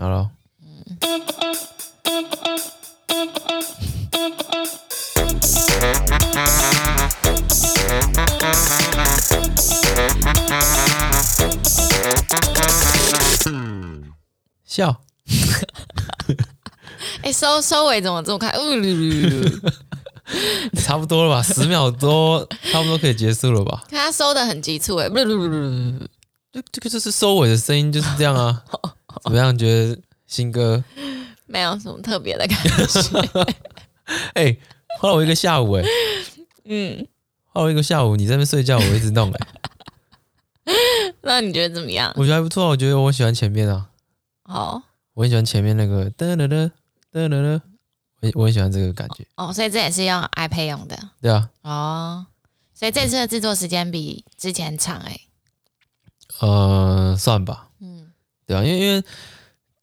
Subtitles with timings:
[0.00, 0.30] 好了。
[13.44, 14.04] 嗯，
[14.64, 15.02] 笑。
[17.20, 18.50] 哎、欸，收收尾怎么这么快？
[20.82, 23.84] 差不多了吧，十秒多，差不多可以结束了吧？
[23.90, 28.64] 看他收的很急促哎，这这个就是收尾的声音就是这样啊。
[29.24, 29.56] 怎么样？
[29.56, 30.82] 觉得新歌
[31.46, 33.44] 没有什么特别的感觉？
[34.34, 34.60] 哎、欸，
[34.98, 35.88] 花了我一个下午哎、欸，
[36.64, 37.06] 嗯，
[37.46, 41.14] 花了我一个下午，你在那边睡觉，我一直弄哎、欸。
[41.22, 42.12] 那你觉得怎么样？
[42.16, 43.88] 我觉得还不错，我觉得我喜欢前面啊。
[44.44, 44.82] 好，
[45.14, 46.70] 我很喜欢前面那个噔噔噔
[47.12, 47.60] 噔噔噔，
[48.20, 49.26] 我我很喜欢这个感觉。
[49.36, 50.98] 哦，所以这也是用 iPad 用的。
[51.20, 51.50] 对啊。
[51.62, 52.26] 哦，
[52.74, 55.20] 所以这次的制作时间比之前长哎、欸。
[56.40, 57.69] 呃，算吧。
[58.50, 59.04] 嗯，对啊，因为因为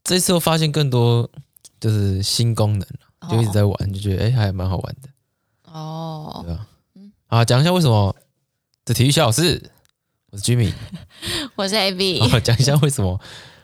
[0.03, 1.29] 这次又发现更多
[1.79, 2.87] 就是新功能，
[3.29, 5.09] 就一直在玩，哦、就觉得哎、欸、还蛮好玩的。
[5.71, 6.43] 哦。
[6.45, 6.67] 对啊。
[6.95, 7.11] 嗯。
[7.27, 8.15] 啊，讲一下为什么
[8.85, 9.71] 这体育小老师，
[10.31, 10.73] 我是 Jimmy，
[11.55, 12.19] 我是 AB。
[12.41, 13.19] 讲一下为什么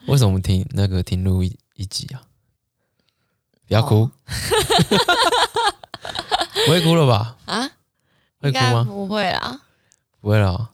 [0.07, 2.21] 为什么停那个停录一一集啊？
[3.67, 4.09] 不要哭，
[6.65, 7.37] 不会哭了吧？
[7.45, 7.69] 啊？
[8.41, 8.83] 会哭吗？
[8.83, 9.61] 不会啦，
[10.19, 10.69] 不会了。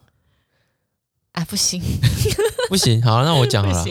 [1.33, 1.81] 啊，不行，
[2.67, 3.85] 不行，好，那我讲了，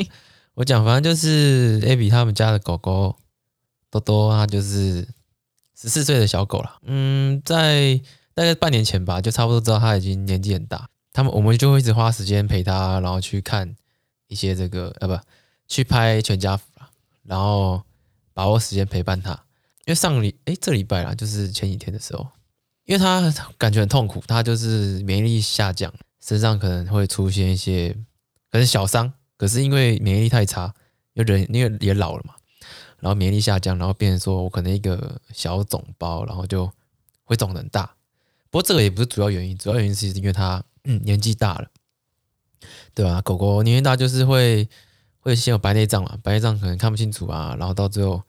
[0.58, 3.14] 我讲，反正就是 Abby 他们家的狗狗
[3.92, 5.06] 多多，它就是
[5.80, 6.80] 十四岁的小狗了。
[6.82, 7.96] 嗯，在
[8.34, 10.90] 大概半年前吧，就差不多知道它已经年纪很大。
[11.12, 13.76] 他们我们就会一直花时间陪它，然后去看
[14.26, 15.16] 一些这个，呃，不，
[15.68, 16.88] 去拍全家福了，
[17.22, 17.82] 然后。
[18.34, 19.32] 把握时间陪伴它，
[19.84, 22.24] 因为上礼哎，这礼拜啦，就是前几天的时候，
[22.84, 23.20] 因为它
[23.58, 27.92] 感觉很痛苦，它就是免疫力下降，身上可能会出现一些
[28.52, 30.74] 可能小伤，可是因为免疫力太差，
[31.14, 32.34] 因为人因为也老了嘛，
[32.98, 36.70] 然后免疫力下降，然后变成说我可能一个小肿包，然后就
[37.24, 37.94] 会肿很大。
[38.50, 41.68] 不过这个也不是主要原因，主要原因是因为它年纪大了，
[42.94, 43.22] 对吧？
[43.22, 44.68] 狗狗年纪大就是会。
[45.20, 48.22] 会先有白内障嘛，白内障可能看不清楚啊，然后到最后，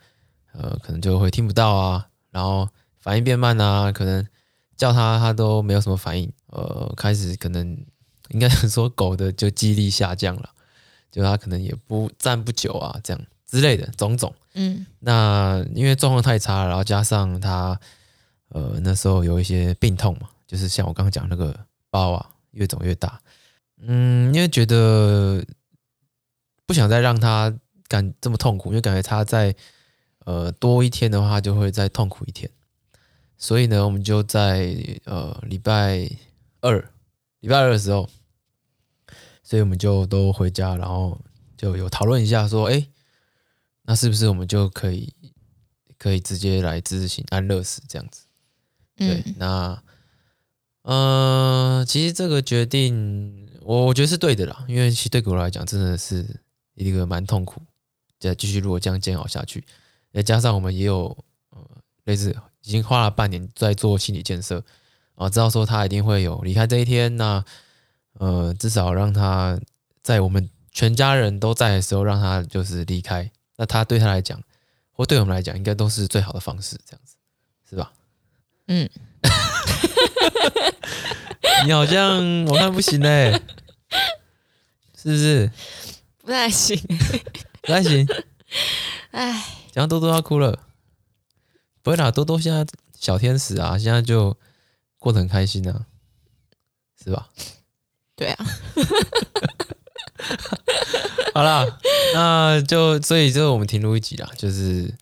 [0.51, 2.67] 呃，可能就会听不到啊，然后
[2.99, 4.27] 反应变慢啊，可能
[4.75, 7.85] 叫它它都没有什么反应，呃，开始可能
[8.29, 10.49] 应该说狗的就记忆力下降了，
[11.11, 17.79] 就他可能也不站不久啊，这样之类的种种，嗯，那因为状况太差了，然后加上他，
[18.49, 21.57] 呃，那时候有一些病痛嘛，就是像我刚刚讲那个
[21.89, 23.21] 包啊，越肿越大，
[23.81, 25.43] 嗯，因为觉得。
[26.65, 27.51] 不想再让他
[27.87, 29.55] 感这么痛苦，因为感觉他在
[30.25, 32.47] 呃多一天的话，就会再痛苦一天。
[33.39, 36.07] 所以呢，我们就在呃礼拜
[36.61, 36.79] 二，
[37.39, 38.07] 礼拜二的时候，
[39.49, 41.19] 所以我们就都回家，然后
[41.57, 42.85] 就有讨论一下，说，哎，
[43.81, 45.11] 那是不是我们就可以
[45.97, 48.25] 可以直接来执行安乐死这样子？
[48.95, 49.83] 对，嗯、那
[50.83, 56.41] 呃，其实这个决定，我我觉得是对的啦，因为其实对狗来讲，真的是。
[56.75, 57.61] 一个蛮痛苦，
[58.21, 59.65] 再继续如果这样煎熬下去，
[60.13, 61.07] 再加上我们也有
[61.49, 61.59] 呃
[62.05, 64.63] 类似已经花了半年在做心理建设，
[65.15, 67.43] 啊，知道说他一定会有离开这一天，那
[68.19, 69.59] 呃至少让他
[70.03, 74.41] 在我们全家人都在的时候，让他就是离开，那他对他来讲，
[74.91, 77.15] 或对我们来讲，应该都是最好的方式，这样子
[77.69, 77.91] 是吧？
[78.67, 78.87] 嗯，
[81.65, 83.41] 你好像我看不行嘞，
[84.95, 85.51] 是不是？
[86.21, 86.77] 不太行，
[87.61, 88.07] 不太行。
[89.11, 90.67] 哎，讲多多要哭了。
[91.81, 94.37] 不会啦，多多现在小天使啊，现在就
[94.99, 95.87] 过得很开心啊，
[97.03, 97.29] 是吧？
[98.19, 98.45] 对啊。
[101.33, 101.65] 好啦，
[102.13, 104.93] 那就所以就是我们停录一集啦，就是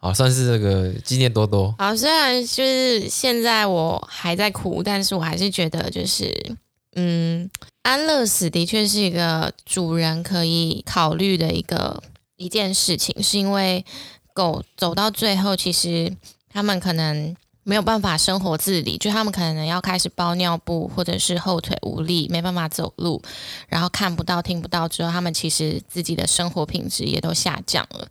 [0.00, 1.74] 好算是这个纪念多多。
[1.78, 6.56] 好，虽然就是现在我还在哭，但是我还是觉得就是。
[6.96, 7.50] 嗯，
[7.82, 12.00] 安乐死的确是一个主人可以考虑的一个
[12.36, 13.84] 一件事情，是因为
[14.32, 16.14] 狗走到最后，其实
[16.48, 17.34] 他们可能
[17.64, 23.20] 没有办法生活自理，就他们可能要开始包尿布，或者是后腿无力，没办法走路，
[23.66, 28.06] 然后看不到、听不到之后，他们其实自己的生活品质也都下降了。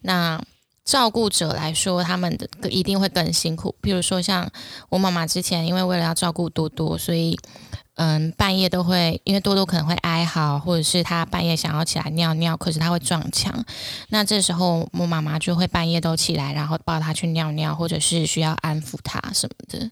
[0.00, 0.42] 那
[0.84, 3.74] 照顾者来说，他们的一定会更辛苦。
[3.80, 4.50] 比如说像
[4.88, 7.38] 我妈妈之前，因为为了要照顾多多，所以。
[7.96, 13.64] 嗯，半夜都会，因为多多可能会哀嚎，或者是他半夜想要起来尿尿，可是他会撞墙。
[14.08, 19.90] 那这时候我妈妈就会半夜都起来，然后抱他去尿尿，或者是需要安抚他什么的。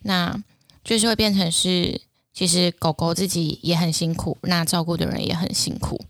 [0.00, 0.34] 那
[0.82, 2.00] 就是会变成是，
[2.32, 6.02] 其实狗狗自己也很辛苦，那照顾的人也很辛苦。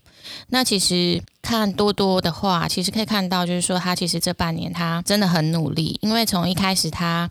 [0.47, 7.29] 那其实看多多的话，其实可以看到，就是说他其实这半年他真的很努力，因为从一开始他。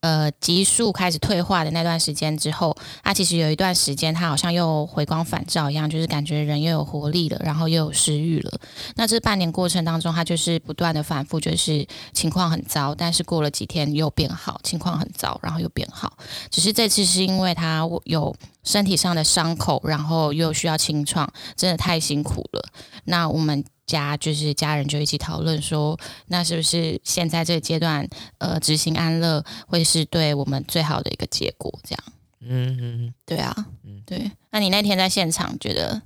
[0.00, 8.58] 呃，急速开始退化的那段时间之后，他其实有一段时间，他好像又回光返照一样，就是感觉人又有活力了，然后又有食欲了。
[8.96, 16.16] 那这半年过程当中，他就是不断的反复，就是情况很糟，但是过了几天又变好，情况很糟，然后又变好。
[16.50, 22.70] 只是这次是因为他有身体上的伤口，然后又需要清创，真的太辛苦了。
[23.04, 23.62] 那我们。
[23.90, 25.98] 家就是家人就一起讨论说，
[26.28, 28.08] 那是不是现在这个阶段，
[28.38, 31.76] 呃，执行安乐会是对我们最好的一个结果？
[31.82, 32.04] 这样，
[32.40, 34.30] 嗯嗯，对啊，嗯对。
[34.50, 36.02] 那你那天在现场觉得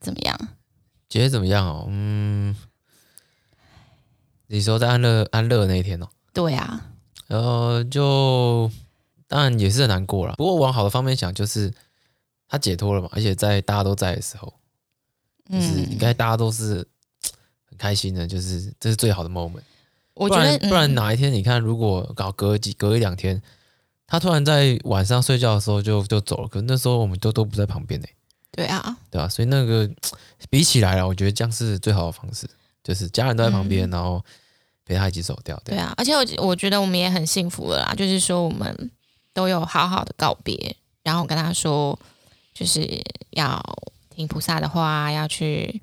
[0.00, 0.48] 怎么样？
[1.08, 1.86] 觉得怎么样哦？
[1.88, 2.56] 嗯，
[4.46, 6.08] 你说在安乐安乐那一天哦？
[6.32, 6.86] 对啊，
[7.28, 8.70] 呃，就
[9.26, 10.34] 当然也是很难过了。
[10.36, 11.72] 不过往好的方面想，就是
[12.48, 14.52] 他解脱了嘛，而且在大家都在的时候。
[15.50, 16.86] 就是应该大家都是
[17.68, 19.62] 很开心的，就是这是最好的 moment。
[20.14, 23.40] 我觉得，不然哪一天你看，如果搞隔几隔一两天，
[24.06, 28.06] 他突然在晚上睡觉的时候就就走了，可是那时候我们都都不在旁边呢。
[28.50, 29.88] 对啊，对啊，所以那个
[30.50, 32.48] 比起来了，我觉得这样是最好的方式，
[32.82, 34.24] 就是家人都在旁边，然后
[34.84, 35.60] 陪他一起走掉。
[35.64, 38.90] 对啊，而且我我觉得我们也很幸福了啦，就是说我们
[39.32, 41.98] 都有好好的告别，然后跟他说
[42.52, 42.86] 就是
[43.30, 43.62] 要。
[44.18, 45.80] 听菩萨的话，要去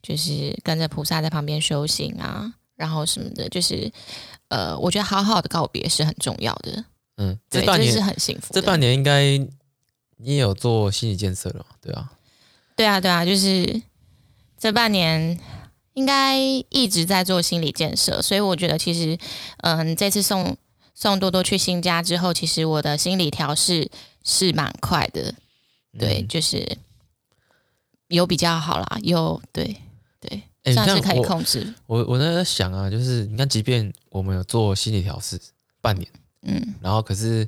[0.00, 3.90] 就是跟着菩萨在旁边修行啊，然后什么的，就是
[4.46, 6.84] 呃，我觉得好好的告别是很重要的。
[7.16, 8.54] 嗯，这半年是很幸福。
[8.54, 9.48] 这半年应该你
[10.26, 12.12] 也有做心理建设了，对啊，
[12.76, 13.82] 对啊，对啊，就是
[14.56, 15.36] 这半年
[15.94, 19.18] 应该一直在做心理建设，所以我觉得其实，
[19.58, 20.56] 嗯，这次送
[20.94, 23.90] 送多多去新家之后，其实我的心理调试
[24.22, 25.34] 是蛮快的，
[25.98, 26.78] 对，嗯、就是。
[28.10, 29.76] 有比较好啦，有对
[30.20, 31.72] 对，算是可以控制。
[31.86, 35.40] 我我那在想啊，就是你看，即便我们有做心理调试
[35.80, 36.06] 半年，
[36.42, 37.46] 嗯，然后可是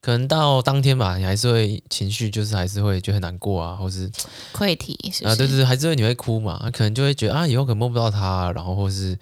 [0.00, 4.10] 可能到当天吧，你还是会情绪，就是还是会觉得很难过啊，或是
[4.52, 9.18] 溃体啊，对对对，还是会你会哭嘛，可能就会觉得啊，以后可能摸不到他，然后或是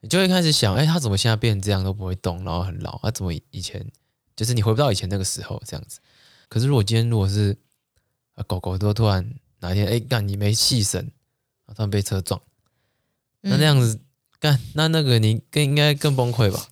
[0.00, 3.86] 你就会开始想，哎，他怎么现在变成这样都不会动，然后很老，他怎么以前
[4.34, 6.00] 就是你回不到以前那个时候这样子。
[6.48, 7.56] 可是如果今天如果是
[8.34, 9.24] 啊，狗狗都突然。
[9.66, 11.10] 哪一天哎，干你没气神，
[11.74, 12.40] 突然被车撞，
[13.40, 13.98] 那那样子
[14.38, 16.68] 干、嗯，那那个你更应该更崩溃吧？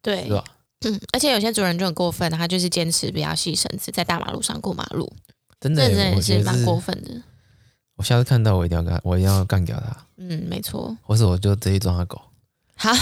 [0.00, 0.44] 对，是吧？
[0.82, 5.12] 嗯，而且有些主人就很过分，他就是坚持不要系绳子，在大马路上过马路，
[5.58, 7.22] 真的，真的是蛮过分的。
[7.96, 10.06] 我下次看到我一定要干，我一定要干掉他。
[10.18, 10.96] 嗯，没错。
[11.02, 12.20] 或是我就直接撞他狗，
[12.76, 12.92] 好，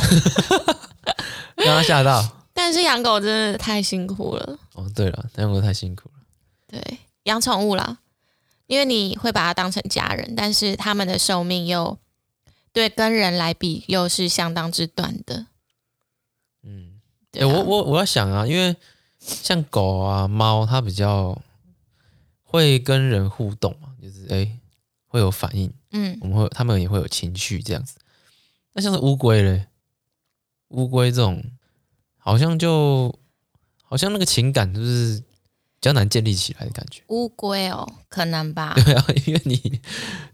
[1.57, 2.41] 让他吓到。
[2.55, 4.59] 但是养狗真的太辛苦了。
[4.75, 6.21] 哦，对了，养狗太辛苦了。
[6.69, 7.99] 对，养宠物啦。
[8.67, 11.99] 因为你会把它当成家人，但是他们的寿命又
[12.73, 15.47] 对跟人来比又是相当之短的。
[16.63, 17.01] 嗯，
[17.31, 18.75] 对、啊欸，我我我要想啊，因为
[19.19, 21.39] 像狗啊、猫，它比较
[22.43, 24.59] 会跟人互动嘛，就是哎、欸、
[25.07, 27.99] 会有反应，嗯，我们会他们也会有情绪这样子。
[28.73, 29.67] 那像是乌龟嘞，
[30.69, 31.45] 乌龟这种
[32.17, 33.15] 好像就
[33.83, 35.23] 好像那个情感就是。
[35.85, 37.03] 比较难建立起来的感觉。
[37.09, 38.73] 乌龟哦，可能吧。
[38.83, 39.83] 对啊，因为你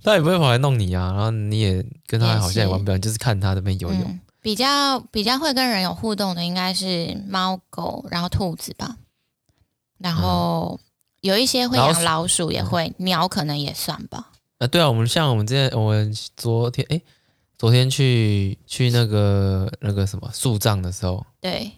[0.00, 4.00] 它也不会跑来弄你啊，然后你也跟它好像也玩不了，就是看它这边游泳。
[4.00, 8.96] 嗯、比较比较会跟人有互动的应该是猫狗，然后兔子吧。
[9.98, 10.78] 然后
[11.20, 14.18] 有一些会养老鼠，也会鸟，可能也算吧。
[14.18, 17.02] 啊、呃，对啊，我们像我们之前，我们昨天哎，
[17.58, 21.72] 昨天去去那个那个什么树葬的时候，对。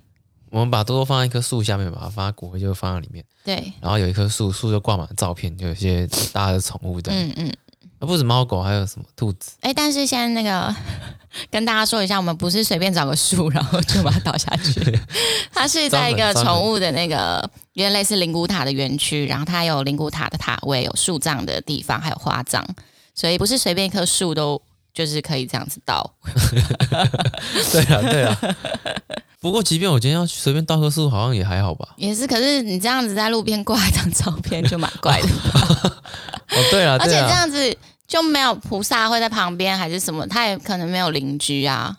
[0.52, 3.24] 我们把多多放在一棵树下面，把它放在骨灰就放在里面。
[3.42, 3.72] 对。
[3.80, 7.10] 然后有一棵树，树就挂满了照片，就有些大家的宠物的。
[7.10, 7.52] 嗯嗯。
[8.00, 9.52] 不止猫狗，还有什么兔子？
[9.60, 10.74] 哎，但是现在那个
[11.50, 14.98] 跟大家说一下，我们不是随便找个树，然后就把它倒下去。
[15.54, 22.62] 它是在一个宠物的那个，原类似灵骨塔的园区，然后它有灵骨塔的塔位，有树葬的地方，还有花葬，
[23.14, 24.60] 所以不是随便一棵树都
[24.92, 26.12] 就是可以这样子倒。
[27.70, 28.38] 对啊，对啊。
[29.42, 31.88] 不过，即便我今天要随便倒棵树，好像也还好吧。
[31.96, 35.28] 也是，可是你这样子在路边挂一张照片，就蛮怪的。
[36.54, 40.24] 哦，对 了，而且这样子就没有菩萨会在旁边，还是什么？
[40.28, 41.98] 他也可能没有邻居啊。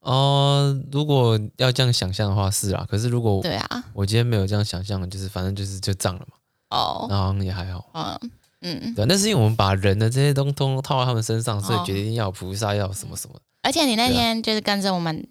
[0.00, 2.84] 哦、呃，如果要这样想象的话，是啊。
[2.90, 6.36] 可是如果对啊，我今天没有这样想象，就是反正就是就葬了嘛。
[6.70, 7.88] 哦，那好像也还好。
[7.92, 8.18] 嗯
[8.62, 13.36] 嗯，对，那是因为我们把人的这些东西套到他们身上，所以决定要菩萨要什么什么。
[13.62, 15.24] 而且你那天就是跟着我们。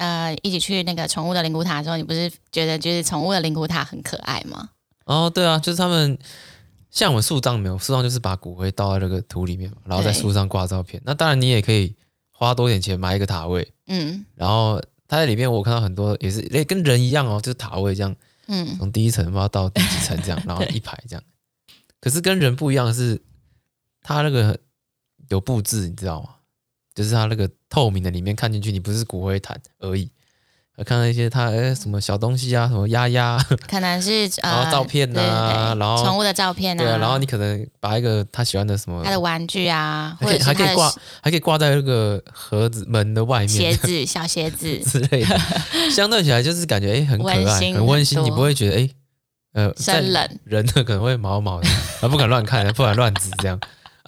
[0.00, 4.70] 呃，一起去那个宠物的灵骨塔的时候，你不是觉得就是宠物的灵骨塔很可爱吗？
[5.04, 6.18] 哦，对啊，就是他们
[6.90, 11.02] 像我们树葬没有，树葬就是把骨灰倒在那个土里面，然后在树上挂照片。
[11.04, 11.94] 那当然你也可以
[12.32, 18.16] 花多点钱买一个塔位，嗯，然后它在里面我看到很多也是诶跟人一样哦，就是塔位这样，
[18.46, 21.22] 嗯，从第一层挖到第几层这样， 然后一排这样。
[22.00, 23.20] 可是跟人不一样的是，
[24.00, 24.58] 它那个
[25.28, 26.30] 有布置，你知道吗？
[26.94, 30.10] 就是它那个透明的里面看进去，你不是骨灰坛而已。
[30.86, 33.36] 看到一些它哎什么小东西啊，什么鸭鸭，
[33.68, 40.90] 可能是 呃然后照片呐、啊，然后宠物的照片啊，对啊，然后你可能把一个他喜欢的什么他的玩具啊，或者还可以挂，
[41.22, 44.78] 还可以挂在那个盒子门的外面，鞋子 小鞋子。
[44.78, 45.38] 之类的，
[45.92, 48.90] 相对起来就是感觉哎很可爱，温馨很温馨，你不会觉得哎
[49.52, 50.38] 呃生冷。
[50.44, 51.68] 人呢可能会毛毛的，
[52.00, 53.60] 啊不敢乱看，不敢乱指这样，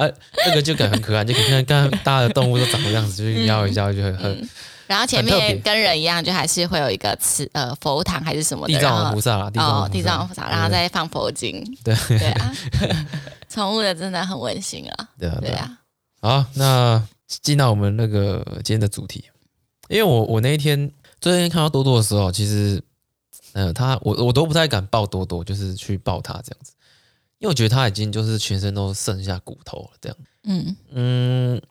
[0.08, 0.14] 啊
[0.46, 4.32] 那个就感觉很可爱，就可以看看大家的动物都长的样子，就是瞄一下就很很。
[4.32, 4.48] 嗯
[4.88, 12.52] 然后前面跟人一样，就还是会有一个祠呃佛堂还是什么的，地藏王菩萨啦，哦，地藏王菩萨，然后再放佛经，对对啊，
[13.48, 15.78] 宠物的真的很温馨啊，对啊，对啊。
[16.20, 19.24] 好，那进到我们那个今天的主题，
[19.88, 20.90] 因为我我那一天
[21.22, 22.82] 最近看到多多的时候，其实
[23.54, 26.72] 呃他我我都不太敢抱多多，就是去抱他这样子，
[27.42, 31.62] 因为我觉得他已经就是全身都剩下骨头了这样，嗯嗯，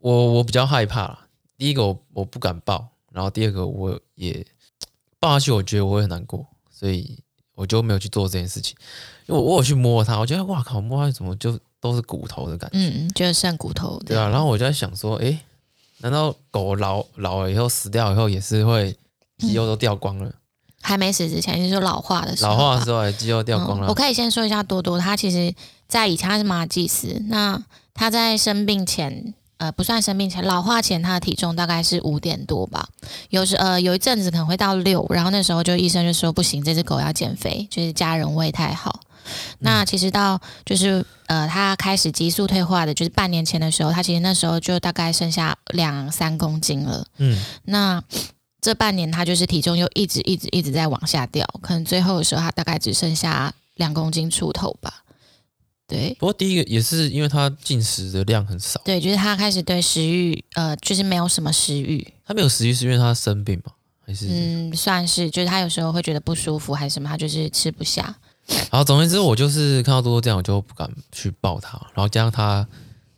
[0.00, 1.28] 我我比较害怕啦。
[1.58, 4.44] 第一个我我不敢抱，然后第二个我也
[5.20, 7.18] 抱下去，我觉得我会很难过，所以
[7.54, 8.74] 我就没有去做这件事情。
[9.26, 12.78] 因为我我有去摸它，我觉得哇靠，摸它怎么就都是骨头的感觉？
[12.78, 13.98] 嗯，就是剩骨头。
[14.06, 15.38] 对啊，然后我就在想说，诶，
[15.98, 18.96] 难道狗老老了以后死掉以后也是会
[19.36, 20.30] 肌肉都掉光了？
[20.30, 20.34] 嗯、
[20.84, 23.88] 还没死之前，就是说老化的时候，老化的时候肌肉掉光了、嗯。
[23.88, 25.52] 我可以先说一下多多，他其实
[25.88, 27.60] 在以前他是马尔济斯，那
[27.94, 29.34] 他在生病前。
[29.56, 32.88] 呃，不算生病前，老化前，他的体重大概是五点多吧。
[33.30, 39.00] 有时呃，有一阵子可能会到六，然后那时候就医生就说不行，这只狗要减肥，就是家人喂太好。
[39.60, 47.06] 那其实到就是呃，他开始急速退化的，就是半年前的时候，他其实那时候就大概剩下两三公斤了。
[47.18, 48.02] 嗯，那
[48.64, 55.04] 这半年他就是体重又一直一直一直在往下掉，可能最后的时候他大概只剩下两公斤出头吧。
[55.86, 58.80] 对，不过第一个也是因为他进食的量很少。
[58.82, 62.10] 对，就是他开始对食欲，呃，就是没有什么食欲。
[62.24, 63.72] 他没有食欲是因为他生病吗？
[64.06, 64.28] 还是？
[64.30, 68.16] 嗯，算是，就是他有时候会觉得不舒服还是什么，他就是吃不下。
[68.46, 71.78] 然后总而言之，我就是看到多多这样，我就不敢去抱他。
[71.92, 72.66] 然后加上他，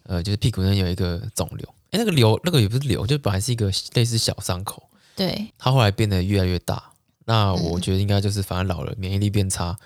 [0.02, 4.82] 呃，就是屁股那有一个肿瘤，哎，那个瘤那个也不是瘤，就本来是一个类似小伤口。
[5.16, 5.52] 对。
[5.58, 6.92] 他后来变得越来越大，
[7.24, 9.76] 那我觉得应该就是反而老了，免疫力变差。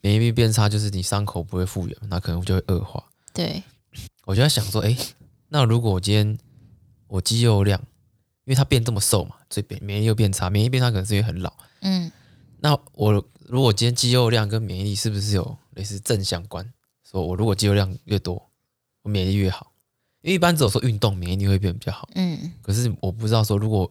[0.00, 3.02] 免疫力变差，就是你伤口不会复原，那可能就会恶化。
[3.32, 3.62] 对，
[4.26, 4.94] 我就在想说，哎，
[5.48, 6.38] 那如果我今天
[7.06, 7.80] 我肌肉量，
[8.44, 11.50] 因为它变这么瘦嘛，所以免免疫力又变差，免疫力变差可能是因为很老。
[11.80, 12.12] 嗯，
[12.58, 16.70] 那我如果今天肌肉量跟免疫力是不是有类似正相关？
[17.10, 18.50] 说我如果肌肉量越多，
[19.00, 19.72] 我免疫力越好，
[20.20, 22.06] 因为一般只有说运动免疫力会变比较好。
[22.14, 23.90] 嗯，可是我不知道说，如果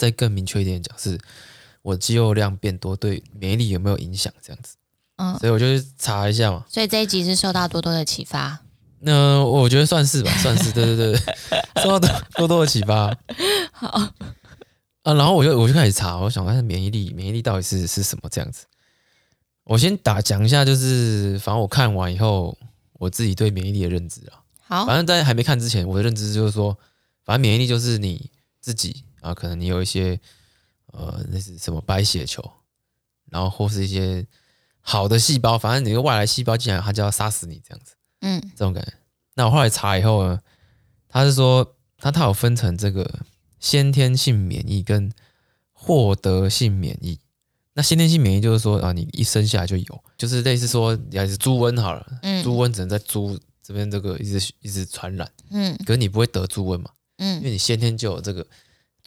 [0.00, 1.20] 再更明确一点讲，是
[1.82, 4.32] 我肌肉量变多对免疫力有没有影响？
[4.40, 4.76] 这样子。
[5.16, 6.64] 嗯，所以我就去查一下嘛。
[6.66, 8.60] 所以这一集是受到多多的启发。
[9.00, 11.20] 那、呃、我觉得算是吧，算是对对对，
[11.82, 13.14] 受到多多的启发。
[13.72, 18.64] 好啊，然后我就我就开始查，我想看免疫力，免疫力到底是是什么这样子。
[19.64, 22.56] 我先打讲一下，就是反正我看完以后，
[22.94, 24.40] 我自己对免疫力的认知啊。
[24.60, 26.76] 好，反正在还没看之前，我的认知就是说，
[27.24, 28.30] 反正免疫力就是你
[28.60, 30.18] 自己啊，可能你有一些
[30.86, 32.42] 呃那是什么白血球，
[33.30, 34.26] 然后或是一些。
[34.82, 37.94] 好的细胞，反正你个外来细胞进来，它就要杀死你这样子。
[38.22, 38.90] 嗯，这种感觉。
[39.34, 40.40] 那我后来查以后呢，
[41.06, 43.20] 他是说，他他有分成这个
[43.60, 45.12] 先天性免疫跟
[45.70, 47.20] 获得性免疫。
[47.74, 55.30] 那先天性免疫就是说啊，你一生下来就有，就是类似说，你还是猪瘟好了，猪瘟只能在猪这边这个一直一直传染。
[55.50, 56.90] 嗯，可是你不会得猪瘟嘛？
[57.18, 58.44] 嗯，因为你先天就有这个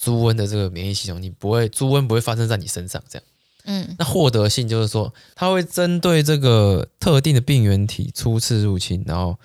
[0.03, 3.23] 猪瘟的这个免疫系统，你不会猪瘟不会发生在你身上这样。
[3.65, 9.39] 嗯，那获得性就是说，它会针对这个特定的病原体初次入侵，然后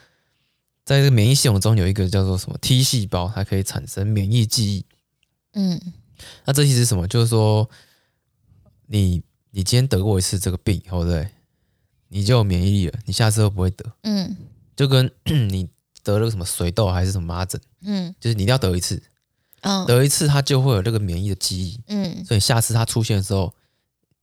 [0.85, 4.85] 在这个免疫系统中有一个叫做什么 T 细胞，它可以产生免疫记忆。
[5.53, 5.81] 嗯，
[6.45, 7.07] 那这意思是什么？
[7.07, 7.71] 就是说，
[8.87, 9.23] 你
[9.53, 11.29] 你今天得过一次这个病以后，对？
[12.09, 13.85] 你就有免疫力了，你下次都不会得。
[14.03, 14.37] 嗯，
[14.75, 15.69] 就跟 你
[16.03, 19.03] 得了个什么水痘还是什么麻疹，嗯，就是你一定要得一次，
[19.61, 23.53] 嗯，得一次它就会有这个免疫的记忆，嗯，所以下次它出现的时候。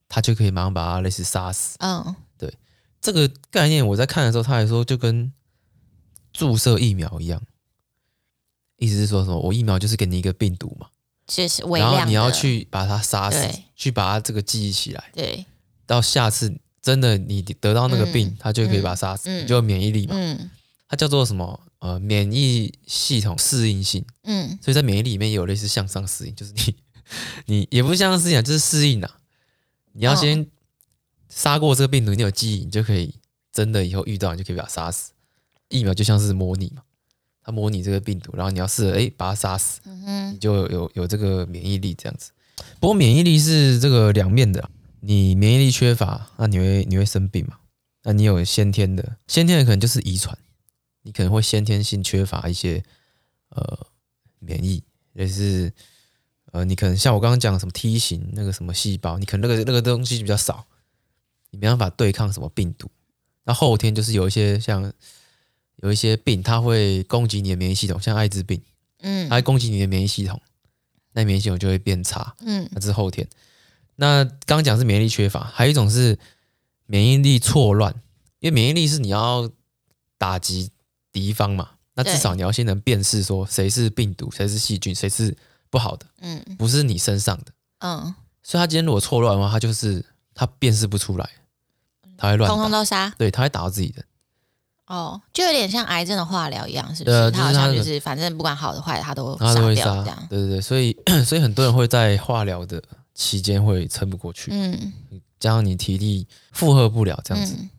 [0.08, 1.76] 它就可以马上把它类似杀死。
[1.80, 2.54] 嗯，对，
[3.02, 5.34] 这个概念我在看的时候，他还说就跟
[6.32, 7.42] 注射疫苗一样，
[8.78, 9.40] 意思是说什么？
[9.40, 10.90] 我疫苗就是给你一个病毒嘛，
[11.26, 15.04] 就是然后你要去把它杀死，去把它这个记忆起来。
[15.12, 15.44] 对，
[15.88, 20.14] 到下次真的你得到那个病，嗯、它就可以把它杀死，嗯、你就有免疫力嘛。
[20.16, 20.52] 嗯，
[20.88, 21.60] 它叫做什么？
[21.86, 24.04] 呃，免疫系统适应性。
[24.24, 26.76] 嗯，所以在免疫力里面也有类似向上适应，就是你
[27.46, 29.20] 你也不是向上适应，就是适应啊。
[29.94, 30.48] 你要先
[31.30, 33.14] 杀过这个病毒，你有记忆，你就可以
[33.54, 35.12] 真的以后遇到，你就可以把它杀死。
[35.70, 36.82] 疫苗就像是模拟嘛，
[37.44, 39.80] 它模拟这个病毒，然后你要试着哎把它杀死，
[40.32, 42.32] 你就有有，有这个免疫力这样子。
[42.80, 47.58] 不过免疫力是这个两面的，你免疫力缺乏，那你会你会生病嘛？
[48.04, 50.38] 那你有先天的，先天的可能就是遗传，
[51.06, 52.84] 你可能会先天性缺乏一些
[53.50, 53.88] 呃
[54.40, 54.84] 免疫，
[55.14, 55.72] 也是
[56.52, 60.66] 呃你可能像我刚刚讲什么 T 型那个什么细胞，你可能那个那个东西比较少，
[61.52, 62.90] 你没办法对抗什么病毒。
[63.44, 64.92] 那后天就是有一些像
[65.76, 68.60] 有一些病，它会攻击你的免疫系统，像艾滋病，
[69.02, 70.42] 嗯，它会攻击你的免疫系统。
[71.14, 73.26] 那免疫系统就会变差，嗯，那是后天。
[73.98, 76.20] 那刚刚讲是免疫力缺乏，还有一种是
[76.88, 77.94] 免疫力错乱，
[78.40, 79.50] 因为免疫力是你要
[80.18, 80.72] 打击
[81.16, 85.34] 敌方嘛，那至少你要先能辨识说谁是病毒，谁是细菌，谁是
[85.70, 87.46] 不好的，嗯，不是你身上的，
[87.80, 88.14] 嗯。
[88.44, 91.30] 所以他今天如果错乱的话，他就是他辨识不出来，
[92.18, 94.04] 他会乱，通通都杀，对，他会打到自己的。
[94.88, 97.32] 哦，就有点像癌症的化疗一样，是不是？
[97.32, 100.28] 对，他好像就是反正不管好的坏的，他都他都会杀这样。
[100.30, 100.96] 对对对，所以
[101.26, 104.94] 所以很多人会在化疗的期间会撑不过去，嗯，
[105.40, 107.56] 加上你体力负荷不了这样子。
[107.58, 107.70] 嗯、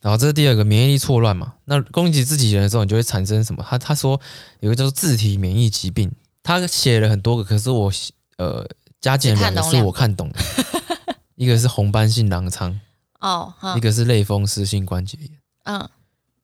[0.00, 3.64] 然后这是第二个免疫力错乱嘛，那攻击自己人的时候，你就会产生什么？
[3.68, 4.20] 他他说
[4.60, 6.10] 有个叫做自体免疫疾病，
[6.42, 7.92] 他写了很多个，可是我
[8.38, 8.66] 呃
[9.00, 10.38] 加减两个是我看懂的，
[11.36, 12.80] 一个是红斑性狼疮，
[13.20, 15.30] 哦，嗯、一个是类风湿性关节炎，
[15.64, 15.88] 嗯。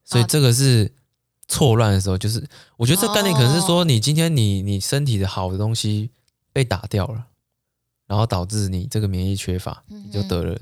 [0.08, 0.92] 所以这个是
[1.48, 2.46] 错乱的时候，就是
[2.76, 6.10] 我觉得这概念可能是说，你今天你你身体的好的东西
[6.52, 7.24] 被打掉了，
[8.06, 10.56] 然后导致你这个免疫缺乏，你就得了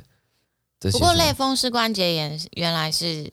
[0.90, 3.32] 不过类风湿关节炎原来是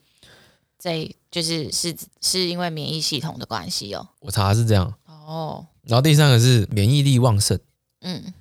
[0.77, 4.09] 这就是是是因为免疫系统的关系哦。
[4.19, 4.93] 我查是这样。
[5.05, 5.65] 哦。
[5.83, 7.59] 然后第三个是免疫力旺盛，
[8.01, 8.33] 嗯，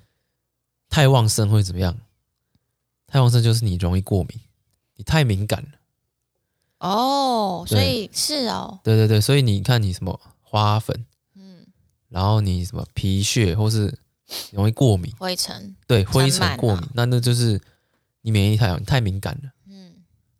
[0.89, 1.97] 太旺盛会怎么样？
[3.07, 4.39] 太旺盛就是你容易过敏，
[4.95, 5.69] 你太敏感了。
[6.87, 11.65] 哦，所以是哦，对对对，所以你看你什么花粉，嗯，
[12.09, 13.99] 然后你什么皮屑或是
[14.51, 17.61] 容易过敏，灰尘，对灰尘过敏，那那就是
[18.21, 19.93] 你免疫力太太敏感了，嗯，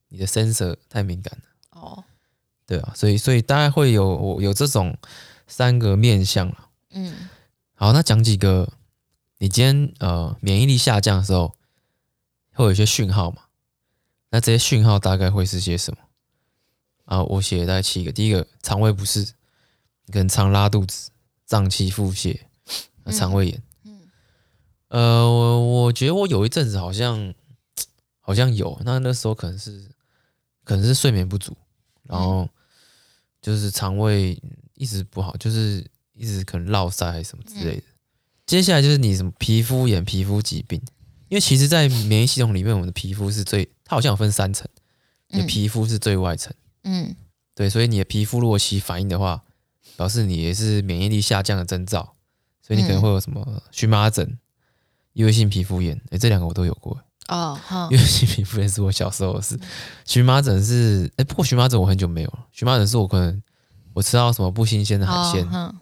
[0.10, 2.04] 你的 sensor 太敏感了，哦，
[2.66, 4.98] 对啊，所以所以大概会有有这种
[5.48, 7.30] 三个面向了，嗯，
[7.74, 8.72] 好，那讲几个，
[9.40, 11.56] 你今天呃免疫力下降的时候，
[12.54, 13.44] 会有一些讯号嘛？
[14.30, 15.98] 那这些讯号大概会是些什么？
[17.06, 18.12] 啊，我写了大概七个。
[18.12, 19.34] 第一个，肠胃不适，
[20.06, 21.10] 你可能常拉肚子、
[21.46, 22.40] 胀气、腹泻，
[23.08, 23.64] 肠胃炎。
[23.84, 24.00] 嗯，
[24.88, 27.34] 呃，我我觉得我有一阵子好像
[28.32, 29.84] 好像有，那那时候可能是
[30.64, 31.54] 可能是睡眠不足，
[32.04, 32.48] 然后
[33.42, 34.42] 就是肠胃
[34.76, 37.84] 一直不好，就是一直可能落塞还是什么之类的。
[38.46, 40.82] 接下来就是你什么皮肤炎、皮肤疾病，
[41.28, 44.66] 因为其实，在免疫系统里面，我们的皮肤是最，它好像有分三层，
[45.28, 46.54] 你的皮肤是最外层。
[46.84, 47.14] 嗯，
[47.54, 49.44] 对，所以你的皮肤如果起反应的话，
[49.98, 52.16] 表示你也是免疫力下降的征兆，
[52.62, 54.40] 所以你可能会有什么荨麻疹、
[55.12, 56.98] 异位性皮肤炎，哎，这两个我都有过。
[57.28, 57.58] 哦，
[57.90, 59.58] 异位性皮肤炎是我小时候的事，
[60.04, 62.40] 荨麻疹是，哎，不过荨麻疹我很久没有了。
[62.52, 63.42] 荨麻疹是我可能
[63.94, 65.74] 我吃到什么不新鲜的海鲜，哦、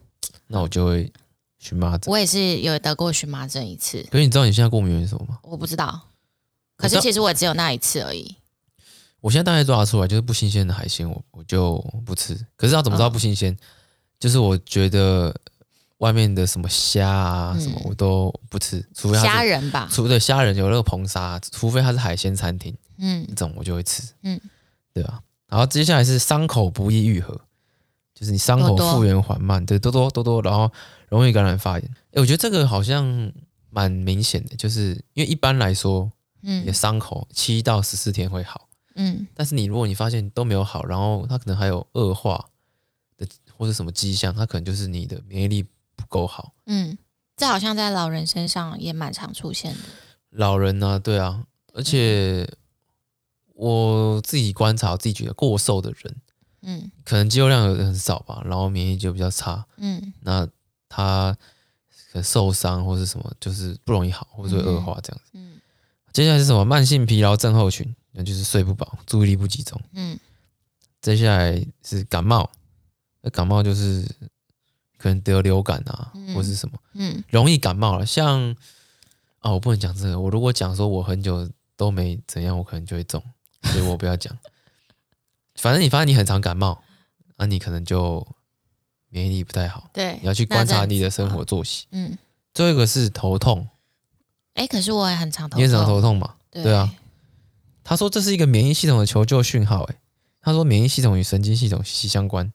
[0.47, 1.11] 那我就会
[1.57, 2.11] 荨麻疹。
[2.11, 4.05] 我也是有得过荨麻疹一次。
[4.11, 5.39] 可是你知道你现在过敏原是什么吗？
[5.43, 5.99] 我不知道，
[6.77, 8.35] 可是其实我只有那一次而已。
[9.21, 12.37] 我现在大概抓得出来，就是不新鲜的海鲜，我我就不吃。
[12.55, 13.51] 可是要怎么知道不新鲜？
[13.53, 13.57] 哦、
[14.19, 15.35] 就是我觉得
[15.99, 24.39] 外面的什么虾啊什么，我都不吃，嗯、除非虾仁吧，除非虾仁有那个硼砂，除非它是海鲜餐厅，嗯，这种我就会吃，嗯，
[24.93, 25.21] 对吧？
[25.47, 27.39] 然后接下来是伤口不易愈合，
[28.13, 30.71] 就是你伤口复原缓慢，对，多多多多，然后
[31.07, 31.91] 容易感染发炎。
[32.11, 33.31] 哎，我觉得这个好像
[33.69, 36.11] 蛮明显的，就是因为一般来说，
[36.43, 38.67] 嗯，你的伤口七到十四天会好。
[38.95, 42.45] 嗯，但是你如果你发现都没有好，然后它可能还有恶化
[43.17, 45.69] 的或者什么迹象，它可能就是你的免疫力不
[46.09, 46.53] 够好。
[46.65, 46.97] 嗯，
[47.37, 49.79] 这好像在老人身上也蛮常出现的。
[50.31, 52.45] 老人呢、啊，对啊，而且
[53.53, 56.15] 我自己观察，我自己觉得过瘦的人，
[56.63, 59.65] 嗯，可能肌肉量有的很少吧，然后免疫力就比较差。
[59.77, 60.45] 嗯，那
[60.89, 61.33] 他
[62.11, 65.31] 可能受伤或是什么，就是不容易好，或者会恶化这样子。
[65.33, 65.61] 嗯，嗯，
[66.11, 66.65] 接下来是什么？
[66.65, 67.95] 慢性疲劳症候群。
[68.11, 69.79] 那就是睡不饱，注意力不集中。
[69.93, 70.19] 嗯，
[70.99, 72.49] 接下来是感冒，
[73.21, 74.03] 那感冒就是
[74.99, 78.05] 可能得流感啊，嗯、或是什么，嗯，容易感冒了。
[78.05, 78.51] 像
[79.39, 80.19] 啊、哦，我不能讲这个。
[80.19, 83.23] 我如果讲说我很久都没怎样，我可能就会中。
[83.63, 84.37] 所以我不要讲。
[85.55, 86.83] 反正你发现你很常感冒，
[87.37, 88.27] 那、啊、你可能就
[89.07, 89.89] 免疫力不太好。
[89.93, 91.85] 对，你要去观察你的生活作息。
[91.91, 92.17] 嗯，
[92.53, 93.69] 最后一个是头痛。
[94.55, 95.59] 哎，可是我也很常头痛。
[95.59, 96.35] 你也常头痛嘛？
[96.51, 96.93] 对，对啊。
[97.83, 99.83] 他说这是一个免疫系统的求救讯号。
[99.83, 99.95] 哎，
[100.41, 102.51] 他说免疫系统与神经系统息息相关。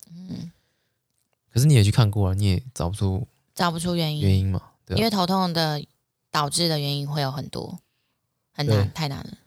[1.55, 1.57] 嗯。
[1.57, 4.61] 可是你也去看过了，你也找不出找不出原因原因嘛？
[4.85, 5.81] 对、啊，因为头痛的
[6.31, 7.79] 导致的原因会有很多，
[8.53, 9.39] 很难，太难了。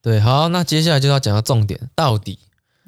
[0.00, 2.38] 对，好，那接下来就要讲到重点，到底。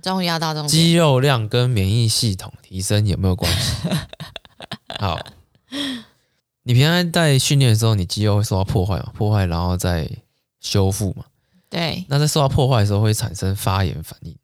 [0.00, 3.88] 终于要到这种肌肉量跟免疫系统提升有没有关系？
[4.98, 5.18] 好，
[6.62, 9.12] 你平常在训练的时候，你肌肉会受到破坏嘛？
[9.14, 10.08] 破坏然后再
[10.60, 11.26] 修复嘛？
[11.68, 12.06] 对。
[12.08, 14.34] 那在受到破坏的时候会产生发炎反应。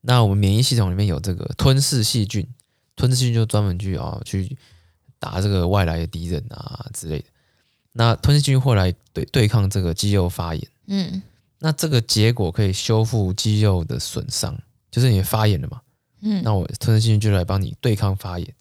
[0.00, 2.48] 那我们免疫系统里面有这个吞噬细菌，
[2.98, 4.58] 吞噬细菌就专门去啊去
[5.18, 7.24] 打这个外来的敌人啊之类的。
[7.92, 10.68] 那吞噬细菌会来对对抗这个肌肉发炎。
[10.88, 11.22] 嗯。
[11.60, 14.60] 那这个结果可以修复肌肉的损伤。
[14.90, 15.82] 就是你发炎了嘛，
[16.22, 18.54] 嗯，那我吞噬细菌就来帮你对抗发炎。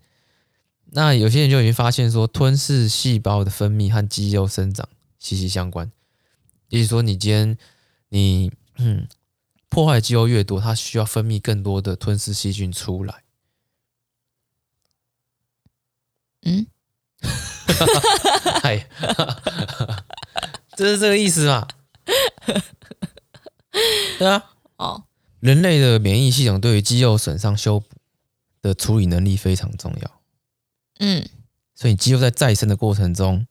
[0.91, 4.88] 那有些人就已经发现说，吞噬细胞的分泌和肌肉生长
[5.19, 5.89] 息息相关。
[6.67, 7.58] 也就是说，你今天
[8.10, 9.08] 你嗯
[9.69, 13.23] 破坏肌肉越多，它需要分泌更多的吞噬细菌出来。
[16.47, 16.65] 嗯，
[18.63, 18.88] 嗨，
[20.77, 21.67] 这是这个意思嘛？
[24.17, 25.03] 对啊，哦。
[25.39, 27.88] 人类的免疫系统对于肌肉损伤修补
[28.62, 30.21] 的处理能力非常重要。
[30.99, 31.27] 嗯，
[31.75, 33.45] 所以肌肉在再生的过程中，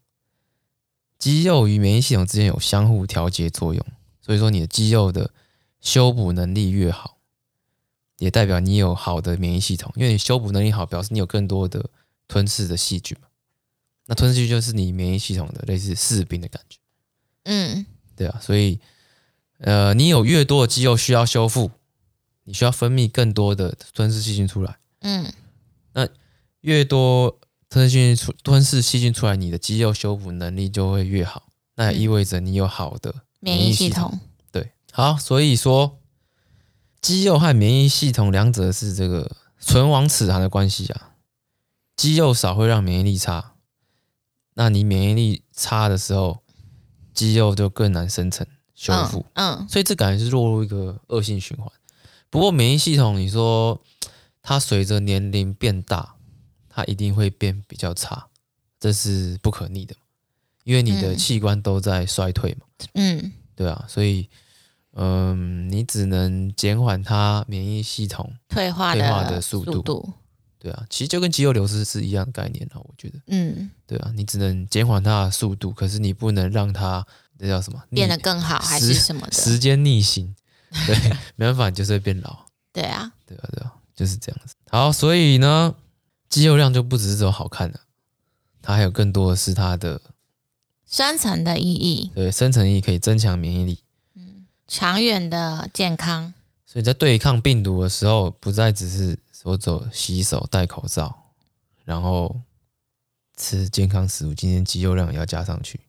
[1.19, 3.87] 肌肉与免疫系统之间有相互调节作用。
[4.21, 5.31] 所以说，你的肌肉的
[5.81, 7.19] 修补能力越好，
[8.19, 9.93] 也代表你有好的免疫系统。
[9.95, 11.89] 因为你修补能力好，表示你有更多的
[12.29, 13.29] 吞噬的细菌嘛。
[14.07, 16.79] 那吞噬细菌就是你免疫系统的类似士兵的感觉。
[17.45, 18.81] 嗯，对啊，所以。
[19.59, 21.71] 呃，你有越多的肌肉需要修复，
[22.45, 24.77] 你需要分泌更多的吞噬细菌出来。
[25.01, 25.33] 嗯，
[25.95, 26.07] 那
[26.61, 31.49] 越多吞噬细菌出吞噬细菌出来，你的肌肉修复能力就会越好。
[31.77, 34.11] 那也意味着你有好的免疫系统。
[34.11, 34.21] 系统
[34.53, 35.99] 对，好，所以说
[37.01, 41.15] 肌肉和免疫系统两者是这个唇亡齿寒的关系啊。
[41.97, 43.55] 肌肉少会让免疫力差，
[44.55, 46.43] 那你免疫力差的时候，
[47.15, 48.47] 肌肉就更难生成。
[48.75, 51.67] 修复，嗯，嗯，所以这感觉是落入一个恶性循环。
[52.29, 53.81] 不过免疫系统，你说
[54.43, 56.17] 它随着年龄变大，
[56.69, 58.27] 它一定会变比较差，
[58.79, 59.97] 这是不可逆的，
[60.65, 64.29] 因为你的器官都在衰退嘛，嗯，对啊，所以，
[64.93, 70.13] 嗯，你只能减缓它免疫系统退化退化的速度，
[70.59, 77.07] 对啊，其实就跟肌肉流失是一样的概念啊，我觉得，嗯，对啊，你只能减缓它的速度，可是你不能让它。
[77.39, 77.79] 那叫什么？
[77.91, 79.33] 变得更好还是什么的？
[79.35, 80.35] 时间逆行，
[80.87, 80.97] 对，
[81.37, 82.47] 没办法，你就是会变老。
[82.73, 84.55] 对啊，对啊，对啊，就是这样子。
[84.71, 85.75] 好，所以呢，
[86.31, 87.81] 肌肉量就不只是说好看的，
[88.63, 90.01] 它还有更多的是它的
[90.87, 92.11] 深层的意义。
[92.15, 93.81] 对，深层意义可以增强免疫力，
[94.15, 96.33] 嗯，长远的健康。
[96.65, 101.33] 所以在对抗病毒的时候，不再只是说走洗手、戴口罩，
[101.85, 102.41] 然后
[103.37, 105.81] 吃健康食物，今天肌肉量也要加上去。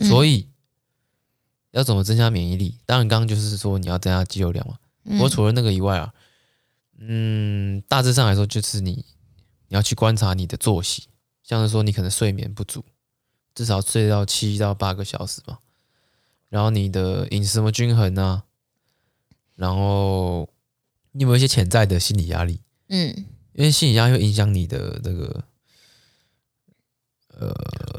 [0.00, 0.48] 所以。
[0.48, 0.50] 嗯
[1.74, 2.78] 要怎么增加免疫力？
[2.86, 4.78] 当然，刚刚就是说你要增加肌肉量嘛。
[5.02, 6.14] 不过除了那个以外啊，
[6.98, 9.04] 嗯，大致上来说就是你
[9.66, 11.08] 你要去观察你的作息，
[11.42, 12.84] 像是说你可能睡眠不足，
[13.56, 15.58] 至少睡到七到八个小时吧。
[16.48, 18.44] 然后你的饮食什么均衡啊？
[19.56, 20.48] 然后
[21.10, 22.60] 你有没有一些潜在的心理压力？
[22.94, 25.44] 嗯，因为心理压力会影响你的这个，
[27.34, 27.52] 呃，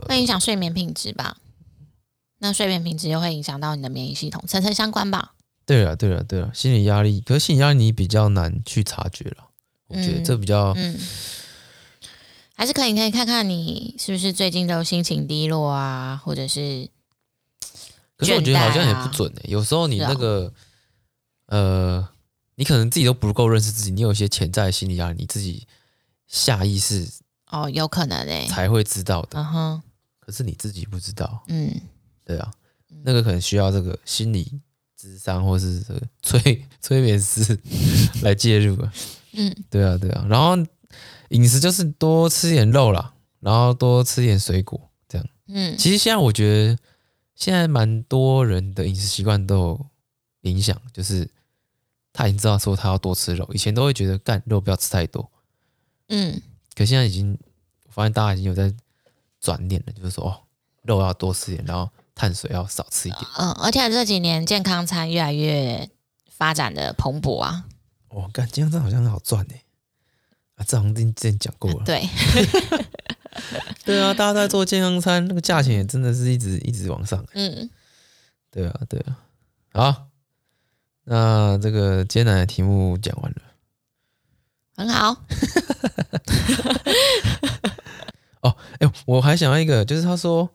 [0.08, 1.36] 会影响睡眠品质吧。
[2.38, 5.34] 那睡眠品质又会影响到你的免疫系统，层层相关吧？
[5.66, 9.50] 对了，对了，对了，心理压力，可是心理压力你比较难去察觉了，
[9.88, 10.98] 我觉得这比较，嗯，
[12.56, 16.88] 还是可以可以看看你是不是最近都心情低落啊，或者是、
[17.60, 17.68] 啊，
[18.16, 20.54] 可是我觉得好像也不准诶、欸，有时候你那个，
[21.48, 22.10] 哦、呃，
[22.56, 25.68] 你可能自己都不够认识自己，你有一些潜在的心理压力，你自己
[26.28, 27.08] 下意识
[27.52, 29.82] 哦，有可能诶、欸，才会知道的，嗯哼，
[30.20, 31.82] 可是你自己不知道，嗯。
[32.26, 32.52] 对啊，
[33.04, 34.60] 那个可能需要这个心理
[34.98, 37.56] 智商或是这个 催催眠师
[38.24, 38.92] 来介入啊。
[39.34, 40.26] 嗯，对啊，对啊。
[40.28, 40.58] 然后
[41.30, 45.28] 饮食就是多吃点肉啦，然后多吃点水果，这样。
[45.50, 46.80] 嗯，其实现在我觉得
[47.36, 49.86] 现在蛮多人的饮食习惯都有
[50.42, 51.30] 影响，就是
[52.16, 55.30] 他已经知道说他要多吃肉，以前都会觉得干肉不要吃太多。
[56.08, 56.42] 嗯，
[56.74, 57.38] 可现在已经
[57.88, 58.74] 我发现大家已经有在
[59.42, 60.42] 转念了，就是说哦，
[60.84, 61.90] 肉要多吃点，然后。
[62.18, 63.24] 碳水要少吃一点。
[63.38, 65.90] 嗯，而且这几年健康餐越来越
[66.30, 67.66] 发展的蓬勃啊。
[68.08, 69.54] 哦，干健康餐好像很好赚呢。
[70.56, 71.80] 啊，这好像之前讲过了。
[71.80, 72.10] 啊、对，
[73.84, 77.22] 对啊，大家在做健康餐，那个价钱也真的是一直一直往上。
[77.34, 77.70] 嗯，
[78.50, 79.20] 对啊，对啊。
[79.74, 80.08] 好，
[81.06, 83.42] 那这个艰难的题目讲完了，
[84.76, 85.22] 很好。
[88.42, 90.50] 哦，哎，我还想要一个，就是他说，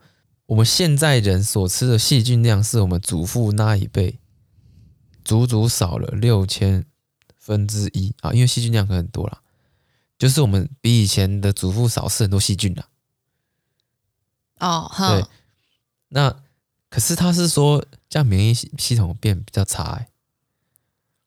[0.46, 4.18] 我们现在人所吃的细菌量，是我们祖父那一辈
[5.24, 6.84] 足足少了六千
[7.38, 9.40] 分之一啊，因为细菌量可能很多啦。
[10.18, 12.88] 就是我们比以前的祖父少吃很多细菌了。
[14.58, 15.24] 哦，对。
[16.08, 16.42] 那
[16.90, 20.09] 可是他是说，这样免疫系系统变比较差哎。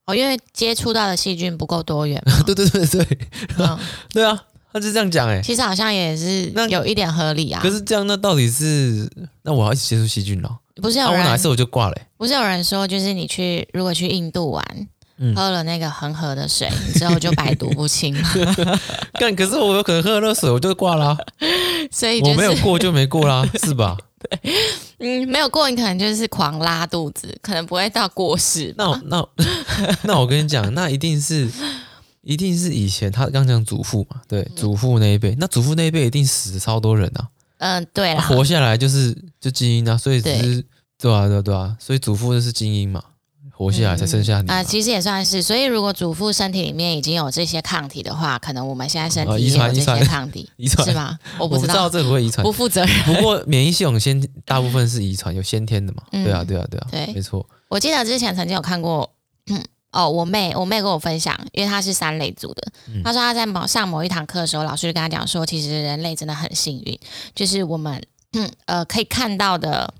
[0.05, 2.21] 哦，因为接触到的细菌不够多元。
[2.45, 3.19] 对对对对，
[3.57, 3.79] 嗯、
[4.11, 4.37] 对啊，
[4.71, 5.41] 他就这样讲哎。
[5.41, 7.61] 其实好像也是有一点合理啊。
[7.61, 9.09] 可是这样，那到底是
[9.43, 10.59] 那我要一直接触细菌了？
[10.75, 11.95] 不是有人，我哪次我就挂了？
[12.17, 14.87] 不是有人说，就是你去如果去印度玩。
[15.36, 18.15] 喝了那个恒河的水 之后就百毒不侵。
[19.19, 21.17] 但，可是我有可能喝了水我就挂啦，
[21.91, 23.97] 所以、就是、我没有过就没过啦，是吧？
[24.19, 24.39] 对，
[24.99, 28.73] 嗯，没有过你可能就是狂拉肚子，可能不会到过世。
[28.78, 29.28] 那我那
[30.04, 31.49] 那我跟你讲，那一定是
[32.21, 37.28] 一定是以前他刚讲祖父嘛，对，祖父那一辈，那祖父那一辈一定死超多人啊。
[37.60, 40.65] 嗯，对，活下来就是就基因啊，所以只是对，
[40.99, 43.02] 对啊对啊对啊，所以祖父就是精英嘛。
[43.55, 45.41] 活下来才剩下你啊、嗯呃，其实也算是。
[45.41, 51.17] 所以如果祖父身体里面已经有这些抗体的话，可能我们现在身体也有这些抗体， 遗传是吗？
[51.37, 53.03] 我不知道，这个不会遗传，不负责任。
[53.05, 56.01] 不过免疫系统先大部分是遗传，有先天的嘛？
[56.11, 57.47] 对啊，对啊，对啊，对，没错。
[57.69, 59.07] 我记得之前曾经有看过，
[59.51, 62.71] 嗯，哦，我妹，我妹跟我分享，因为她是三类组的，
[63.03, 66.99] 她说她在某上某一堂课的时候，老师就跟她讲说，其实人类真的很幸运，
[67.35, 68.01] 就是我们，
[68.33, 69.93] 嗯，呃，可以看到的。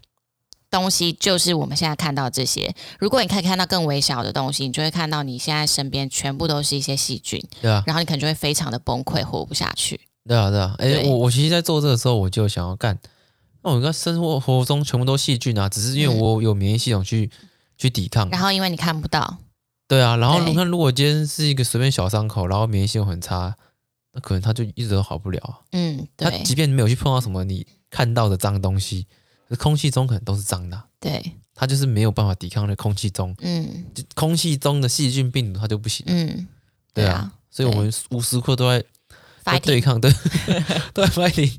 [0.73, 2.73] 东西就是我们现在看到这些。
[2.99, 7.41] 如果你可以看到更微小的东西，你就会看到你现在身边全部都是一些细菌。
[7.62, 10.01] 对啊，然后你可能就会非常的崩溃，活不下去。
[10.27, 10.75] 对啊，对啊。
[10.79, 12.97] 哎、欸，我我其实，在做这个时候，我就想要干，
[13.62, 18.27] 那我应该生活活中全部都细菌啊，只是因为我有免疫系统去、嗯、去抵抗。
[18.29, 19.38] 然后因为你看不到。
[19.88, 23.53] 对啊，然后你看，如果今天是一个随便小伤口，然后免疫系统很差，
[24.13, 25.62] 那可能它就一直都好不了。
[25.71, 26.31] 嗯，对。
[26.31, 29.05] 它即便没有去碰到什么你看到的脏东西，
[29.57, 30.83] 空气中可能都是脏的。
[30.99, 31.33] 对。
[31.55, 33.85] 它就是没有办法抵抗那空气中，嗯，
[34.15, 36.47] 空气中的细菌病毒它就不行，嗯，
[36.95, 38.83] 对啊，所以我们无时无刻都在
[39.43, 40.11] 在对抗，对，
[40.95, 41.53] 都在 fighting。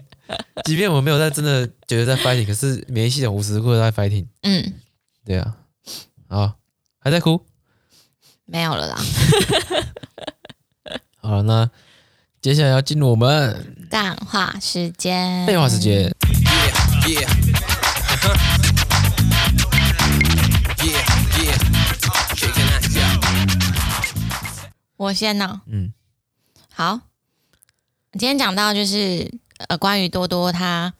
[0.64, 4.72] 即便我们没有在真的觉得在 fighting，可是免疫系统无时无刻都在 fighting，嗯，
[5.24, 5.56] 对啊，
[6.26, 6.56] 啊，
[6.98, 7.40] 还在哭？
[8.44, 9.00] 没有了啦。
[11.22, 11.70] 好了，那
[12.42, 16.12] 接下来要进入我们干话时间，废话时间。
[17.06, 17.43] Yeah, yeah.
[25.04, 25.92] 我先呢，嗯，
[26.72, 27.00] 好，
[28.12, 29.30] 今天讲到就是
[29.68, 30.94] 呃，关于多多他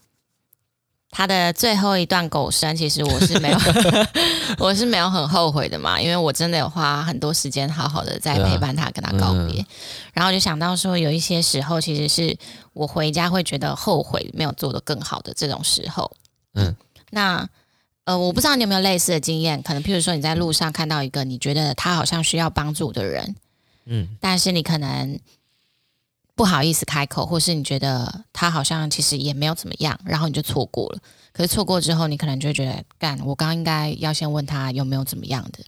[1.08, 3.58] 他的最后一段狗生，其实我是没有，
[4.60, 9.66] 我是没有很后悔的嘛，因为我真的有花很多时间好好的在陪伴他，跟他告别，嗯、
[10.12, 12.36] 然后就想到说，有一些时候其实是
[12.74, 16.14] 我回家会觉得后悔没有做的更好的这种时候，
[16.52, 16.76] 嗯，
[17.10, 17.48] 那
[18.04, 23.34] 呃，我不知道你有没有类似的经验，可能譬如说你在路上看到一个你觉得他好像需要帮助的人。
[23.86, 25.18] 嗯，但是你可能
[26.34, 30.98] 不好意思开口，或是你觉得他好像其实也没有怎么样，然后你就错过了。
[31.32, 35.64] 可是错过之后，你可能就会觉得，干，我刚刚应该要先问他有没有怎么样的，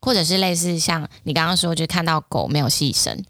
[0.00, 3.22] 或者是类似像你刚刚说，就看到狗没有细绳，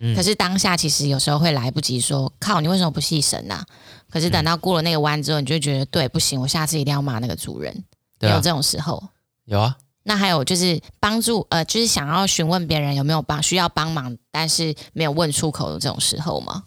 [0.00, 3.64] 嗯，可是当下其实有时候会来不及说，靠，你为什么不细绳呢？
[4.10, 7.84] 可是等到过了那个弯之后，你就觉得，对，不行，我下次一定要骂那个主人。
[8.20, 9.02] 有这种时候？
[9.44, 9.76] 有啊。
[10.08, 16.64] 那还有就是帮助，呃，就是想要询问别人有没有帮需要帮忙，但是没有问出口的这种时候吗？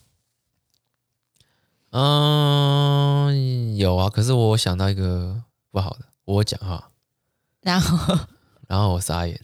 [1.89, 4.11] 嗯，有啊。
[4.11, 6.91] 可是我想到一个不好的，我讲哈，
[7.61, 8.15] 然后
[8.67, 9.41] 然后我傻眼，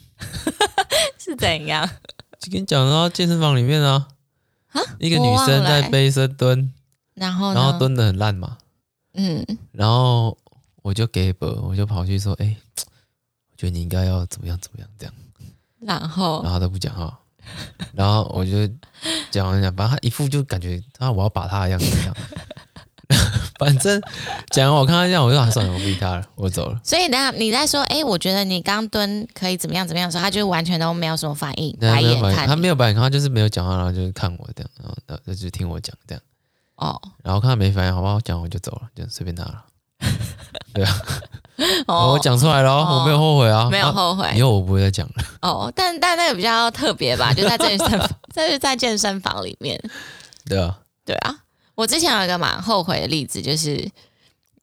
[1.18, 1.90] 是怎样？
[2.38, 4.10] 就跟你讲到健身房里面啊，
[4.74, 6.72] 啊，一个女生在背身蹲，
[7.16, 8.60] 然后然后蹲的很烂嘛，
[9.16, 10.38] 嗯，然后
[10.84, 12.56] 我就给本，我就跑去说，哎。
[13.58, 15.14] 觉得你应该要怎么样怎么样这样，
[15.82, 17.18] 然后然后他都不讲话，
[17.94, 18.68] 然后我就
[19.32, 22.16] 讲完讲，反正他一副就感觉他我要把他的样子这样，
[23.60, 24.02] 反正
[24.52, 26.80] 讲完我看他这样，我就打算了，我不理他了，我走了。
[26.84, 36.22] 所以等下你在说，哎，我觉得你刚蹲可以怎么样怎么样的时候，他就完全都没有什么反应，白眼看，他没有白眼，他就是没有讲话，然后就是看我这样，然后他就听我讲这样，
[36.76, 39.66] 哦，然后看他没反应，好吧，我讲完我就走了，就随便他了。
[40.74, 40.96] 对啊。
[41.88, 45.14] 哦，我讲出来了，哦，我没有后悔啊，没有后悔，以后我不会再讲了。
[45.42, 49.82] 哦，但但那个比较特别吧，就在健身房， 在在健身房里面。
[50.46, 51.36] 对啊，对啊。
[51.76, 53.90] 我之前有一个蛮后悔的例子，就是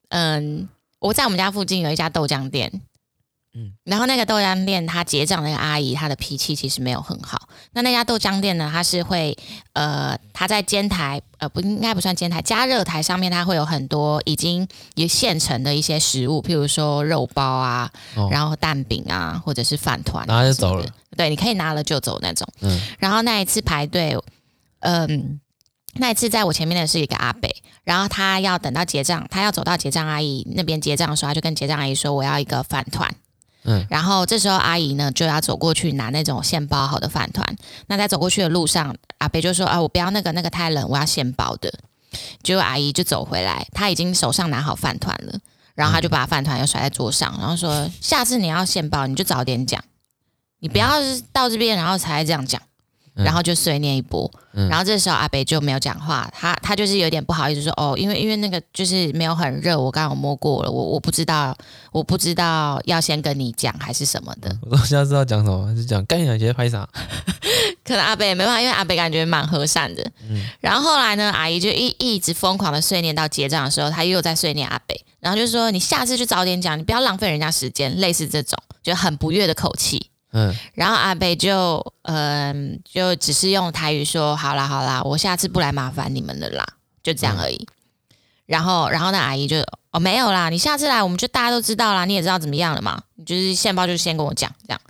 [0.09, 0.67] 嗯，
[0.99, 2.81] 我在我们家附近有一家豆浆店。
[3.57, 7.47] 嗯，然后那个豆浆店，他结账那个阿姨，她的脾气其实没有很好。
[7.71, 9.37] 那那家豆浆店呢，它是会，
[9.71, 20.85] 呃，他在煎台，呃，不应该不算煎台，加热台上面，它会有很多已经有现成的一些食物，譬如说肉包啊，哦、然后蛋饼啊，或者是饭团，拿就走了。
[21.15, 22.45] 对，你可以拿了就走那种。
[22.59, 24.17] 嗯，然后那一次排队，
[24.81, 25.39] 嗯，
[25.93, 33.09] 那一次在我前面的是一个阿北，然后他要等到结账，他要走到结账阿姨那边结账的时候，他就跟结账阿姨说：“我要一个饭团。”
[33.65, 37.43] 嗯，然后这时候阿姨呢就要走过去拿那种现包好的饭团。
[37.87, 41.73] 那在走过去的路上，阿北就说：“啊，我不要那个，那个太冷，我要现包的。”
[42.43, 45.39] 结果阿姨就走回来，她已经手上拿好饭团了，
[45.73, 49.83] 然后她就把饭团又甩在桌上，然后说：“下次你要现包，你就早点讲，
[50.59, 50.91] 你不要
[51.33, 52.61] 到这边然后才这样讲。”
[53.15, 61.55] 然后就碎念一波，嗯、然后这时候阿北就没有讲话，他他就是有点不好意思说哦，因为因为那个就是没有很热，我刚刚有摸过了，我我不知道，
[61.91, 64.53] 我不知道要先跟你讲还是什么的。
[64.69, 66.87] 我现在知道讲什么，还是讲干两节拍啥？
[67.85, 70.03] 可能阿北也没办法，因为阿北感觉蛮和善的。
[70.29, 80.09] 嗯，然后后来呢，阿姨就一一直疯狂的碎念到结账的时候，他又在碎念阿北，然后就说你下次就早点讲，你不要浪费人家时间，类似这种就很不悦的口气。
[80.37, 86.65] 嗯，然后阿北就嗯、呃，就只是用台语说：“好啦好啦，我下次不来麻烦你们了啦，
[87.01, 87.55] 就这样而已。
[87.55, 87.67] 嗯”
[88.45, 89.57] 然后，然后那阿姨就
[89.91, 94.81] 哦没有啦，你下次来我们就大家都知道啦，你也知道怎么样了嘛，你就是现报就先跟我讲这样。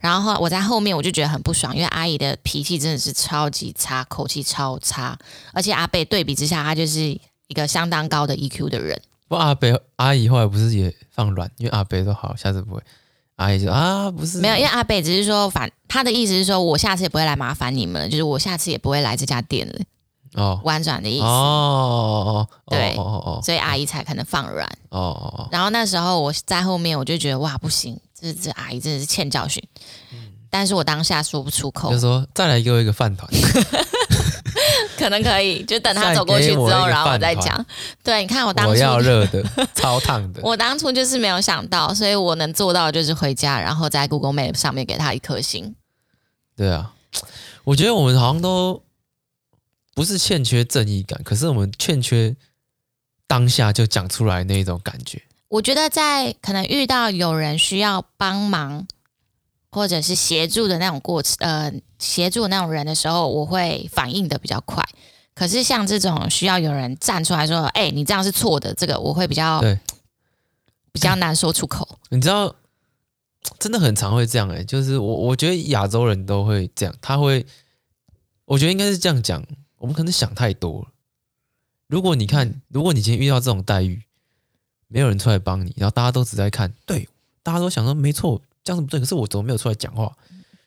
[0.00, 5.18] 然后我在后面我就觉得很不爽，因为阿姨的脾气真的是超级差，口气超差，
[5.52, 9.00] 而且阿北对比之下，他就是一个相当高的 EQ 的人。
[9.26, 12.82] 不，阿北阿姨后来不是也放软，因为阿北说好，下次不会。
[13.36, 19.74] 阿姨就啊，不是没有，因为阿北只是说反，他的意思是说我下次也不会来麻烦你们了，就是我下次也不会来这家店了。
[20.34, 21.24] 哦，婉转的意思。
[21.24, 24.66] 哦，对，哦哦，所以阿姨才可能放软。
[24.88, 25.48] 哦哦哦。
[25.52, 29.62] 然后那时候我在后面，我就觉得哇，不行，这这阿姨真的是欠教训。
[30.12, 30.32] 嗯。
[30.50, 31.92] 但是我当下说不出口。
[31.92, 33.28] 就说再来给我一个饭团。
[34.98, 37.64] 可能可以，就等他走过去之后，然后我再讲。
[38.02, 39.42] 对，你看我当初我要热的，
[39.74, 40.40] 超烫的。
[40.42, 45.74] 我当初就是没有想到，所以我能做到就是回家，然后在 Google Map 上面给他一颗星。
[46.56, 46.92] 对啊，
[47.64, 48.82] 我觉得我们好像都
[49.94, 52.34] 不是欠缺正义感，可是我们欠缺
[53.26, 55.22] 当下就讲出来那一种感觉。
[55.48, 58.86] 我觉得在可能遇到有人需要帮忙。
[59.74, 64.80] 或者是协助的那种过程，呃，协助的那种人的时候，我会反应的比较快。
[65.34, 69.76] 可是像这种需要有人站出来说：“哎、欸，你这样是错的。”这个我会比较对，
[70.92, 71.98] 比较难说出口。
[72.10, 72.54] 你知道，
[73.58, 77.44] 真的很常会这样哎、欸，就是我我觉得亚洲人都会这样，他会，
[78.44, 79.44] 我觉得应该是这样讲，
[79.78, 80.88] 我们可能想太多了。
[81.88, 84.04] 如果你看，如果你今天遇到这种待遇，
[84.86, 87.08] 没有人出来帮你，然后大家都只在看，对，
[87.42, 88.40] 大家都想说没错。
[88.64, 90.10] 这样子不对，可是我怎么没有出来讲话？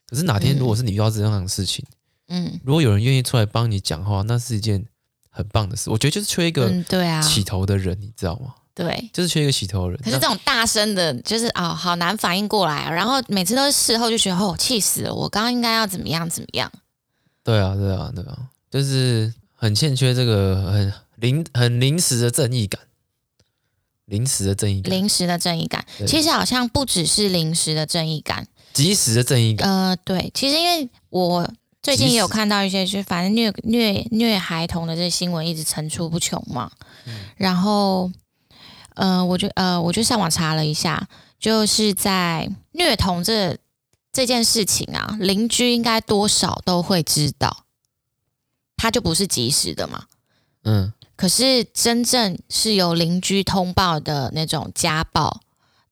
[0.08, 1.84] 可是哪天如果是你遇到这样的事情，
[2.28, 4.86] 嗯，如果有人愿意出来帮你讲话，那是一件
[5.30, 5.90] 很棒的事。
[5.90, 8.54] 我觉得就是缺一个对啊起头的人，你知道吗？
[8.74, 10.00] 对，就是缺一个起头的人。
[10.04, 12.90] 可是这种大声的，就是啊、哦，好难反应过来。
[12.92, 15.14] 然后每次都是事后就觉得哦，气死了！
[15.14, 16.72] 我刚刚应该要怎么样怎么样？
[17.44, 18.38] 对啊，对啊，对啊，
[18.70, 22.80] 就是很欠缺这个很临很临时的正义感。
[24.08, 29.70] 临时的正义感，临时的正义感，其实好像不只是临时的正义感，及时的正义感。
[29.70, 31.50] 呃，对，其实因为我
[31.84, 36.72] 最近也有看到一些，就反正虐虐虐孩童的这些新闻一直层出不穷嘛。
[37.06, 38.10] 嗯、然后，
[38.96, 43.58] 呃，我就呃，我就上网查了一下，就是在虐童这
[44.14, 47.66] 这件事情啊，邻居应该多少都会知道，
[48.78, 50.06] 他就不是及时的嘛。
[50.64, 50.94] 嗯。
[51.18, 55.42] 可是，真正是由邻居通报的那种家暴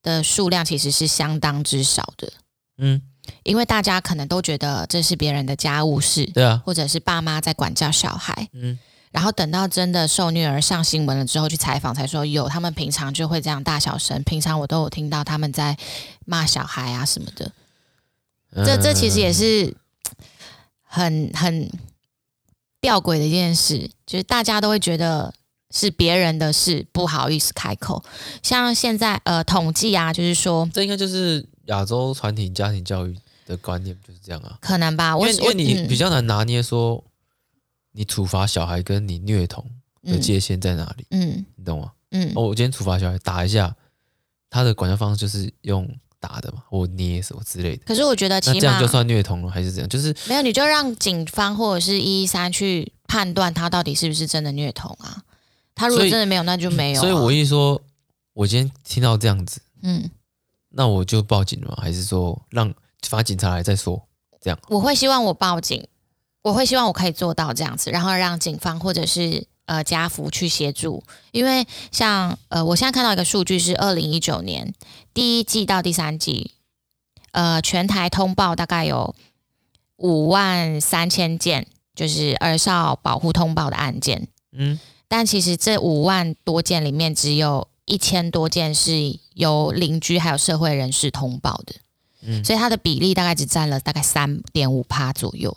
[0.00, 2.32] 的数量，其实是相当之少的。
[2.78, 3.02] 嗯，
[3.42, 8.48] 因为大家可能都觉得这是别人的家务事，对啊，或者是爸妈在管教小孩。
[8.52, 8.78] 嗯，
[9.10, 15.76] 然后等到真的受虐儿上新闻了之后去采访，才说有他们平常就会这样大小声，平常我都有听到他们在
[16.24, 17.52] 骂小孩啊什么的。
[18.64, 19.76] 这这其实也是
[20.84, 21.68] 很很。
[22.78, 25.34] 吊诡的一件事，就是大家都会觉得
[25.70, 28.02] 是别人的事，不好意思开口。
[28.42, 35.16] 像现在呃统计啊，就是说，这应该就是亚洲传统家庭教育的观念就是这样啊，可能吧？
[35.18, 37.02] 因为因为你比较难拿捏说，
[37.92, 39.64] 你处罚小孩跟你虐童
[40.04, 41.06] 的界限在哪里？
[41.10, 41.92] 嗯，你懂吗？
[42.12, 43.74] 嗯，哦，我今天处罚小孩打一下，
[44.48, 45.88] 他的管教方式就是用
[46.20, 47.82] 打的嘛，或捏什么之类的。
[47.84, 49.88] 可是我觉得，那这样就算虐童了，还是怎样？
[49.88, 55.22] 就是没有，你就让警方或者是一一三去判断他到底是不是真的虐童啊。
[55.74, 57.00] 他如果真的没有，那就没有、啊。
[57.00, 57.80] 所以我一说，
[58.34, 60.10] 我今天听到这样子，嗯，
[60.68, 61.78] 那我就报警了吗？
[61.80, 62.74] 还是说让
[63.08, 64.06] 发警察来再说？
[64.38, 65.88] 这样我会希望我报警，
[66.42, 71.02] 我会希望我可以做到这样子，然后让警方或者是呃家福去协助。
[71.32, 74.74] 因为像呃，我现在看到一个数据是二零一九年
[75.14, 76.52] 第一季到第三季，
[77.32, 79.14] 呃，全台通报大概有
[79.96, 84.78] 五万三千件，就是儿少保护通报的案件，嗯。
[85.08, 91.74] 但其实这五万多件里面，只有一千多件是由邻居还有社会人士通报的，
[92.22, 95.56] 嗯，所以它的比例大概只占了大概三点五趴左右。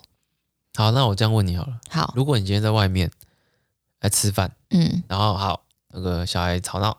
[0.76, 3.10] 好，那我这样问你好了，好，如果你今天在外面
[4.00, 6.98] 来吃饭，嗯，然后好那个小孩吵闹，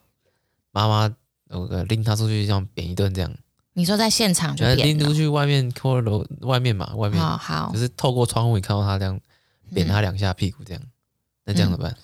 [0.71, 1.09] 妈妈
[1.47, 3.33] 那个拎他出去这样扁一顿这样，
[3.75, 7.17] 你说在现场就拎出去外面或楼外面嘛，外面。
[7.17, 9.17] 好，好，就是透过窗户你看到他这样
[9.73, 10.89] 扁他两下屁股这样，嗯、
[11.45, 11.95] 那这样怎么办？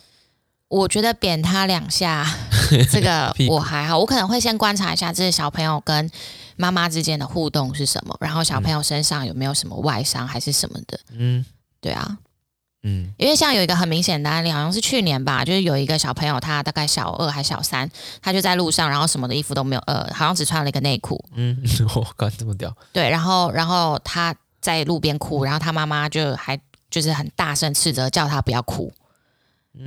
[0.70, 2.26] 我觉得扁他两下，
[2.92, 6.12] 这个我还好，我可能会先观察一下这个小朋友跟
[6.58, 11.00] 妈妈之间的互动是什么，然后小朋友身上有没有什么外伤还是什么的。
[11.14, 11.46] 嗯，
[11.80, 12.18] 对啊，
[12.84, 17.90] 嗯，因为像有一个很明显的案例，好像是去年吧，就是有一个小朋友，他大概小二还小三，
[18.22, 21.24] 他就在路上，然后什么的衣服都没有，呃，好像只穿了一个内裤。
[21.36, 21.58] 嗯，
[21.96, 22.76] 我靠，这么屌。
[22.92, 26.60] 对，然后然后他在路边哭，然后他妈妈就还
[26.90, 28.92] 就是很大声斥责，叫他不要哭。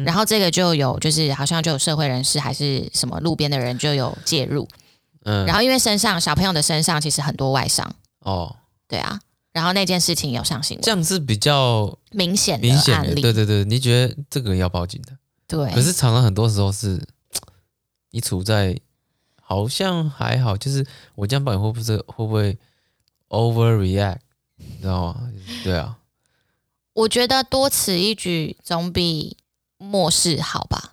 [0.04, 4.68] 然后这个就有，就是好像就有社会人士还是什么路边的人就有介入，
[5.24, 7.92] 嗯，然后因为身上小朋友的身上其实很多外伤。
[8.20, 8.54] 哦，
[8.86, 9.18] 对啊，
[9.52, 15.16] 然后那件事情有上新闻，这样是比较明显明显的案例，对对对，你觉得这个要报警的？
[15.48, 17.04] 对，可是常常很多时候是
[18.12, 18.78] 你处在
[19.40, 20.86] 好像还好，就是
[21.16, 22.58] 我这样报警会不会会不会
[23.28, 24.18] overreact，
[24.54, 25.20] 你知道吗？
[25.64, 25.98] 对啊，
[27.00, 29.36] 我觉得多此一举总比。
[29.82, 30.92] 漠视好吧，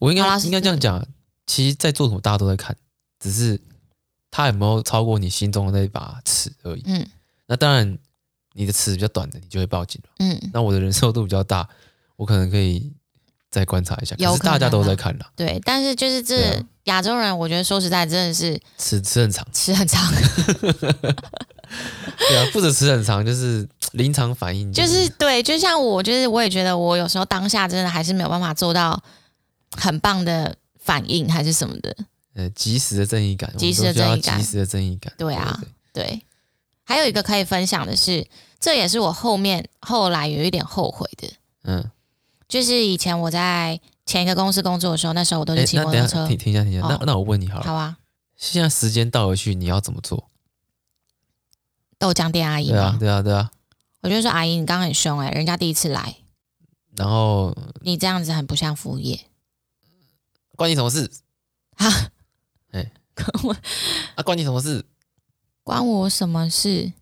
[0.00, 1.06] 我应该应该这样讲。
[1.46, 2.76] 其实，在做什么，大家都在看，
[3.20, 3.60] 只是
[4.28, 6.82] 他有没有超过你心中的那一把尺而已。
[6.86, 7.06] 嗯，
[7.46, 7.96] 那当然，
[8.54, 10.10] 你的尺比较短的，你就会报警了。
[10.18, 11.68] 嗯，那我的忍受度比较大，
[12.16, 12.92] 我可能可以
[13.52, 14.16] 再观察一下。
[14.16, 15.62] 可是大家都在看了，对。
[15.64, 20.12] 但是就是这亚洲人，我觉得说实在，真的是尺尺很长，尺很长。
[22.18, 23.68] 对啊，不止尺很长，就是。
[23.96, 29.02] 临场反应就是对，就像我，就是我也觉得我有时候当下真的还是没有办法做到
[29.70, 31.96] 很棒的反应，还是什么的。
[32.34, 35.12] 呃，及时的正义感，及时的正义感，及时的正义感。
[35.16, 35.58] 对啊，
[35.92, 36.22] 对，对。
[36.84, 38.26] 还有一个可以分享的是，
[38.60, 41.28] 这也是我后面后来有一点后悔的。
[41.64, 41.90] 嗯，
[42.46, 46.28] 就是以前我在前一个公司工作的时候，那时候我都是骑摩托车。
[46.28, 46.86] 停停下，停下。
[46.86, 47.96] 那那我问你好了，好啊。
[48.36, 50.28] 现在时间倒回去，你要怎么做？
[51.98, 52.68] 豆浆店阿姨。
[52.68, 53.50] 对啊，对啊，对啊。
[54.06, 56.18] 我就说阿姨，你刚刚很凶哎、欸，人家第一次来，
[56.96, 59.18] 然后你这样子很不像服务业，
[60.54, 61.10] 关你什么事？
[61.74, 61.90] 啊？
[62.70, 63.56] 哎、欸，关我
[64.14, 64.22] 啊？
[64.22, 64.84] 关你什么事？
[65.64, 66.92] 关我什么事？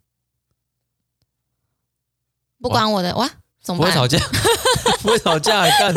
[2.58, 3.30] 不关我的哇？
[3.60, 3.92] 怎么办？
[3.92, 4.18] 不会吵架？
[5.04, 5.68] 不会吵架？
[5.78, 5.94] 干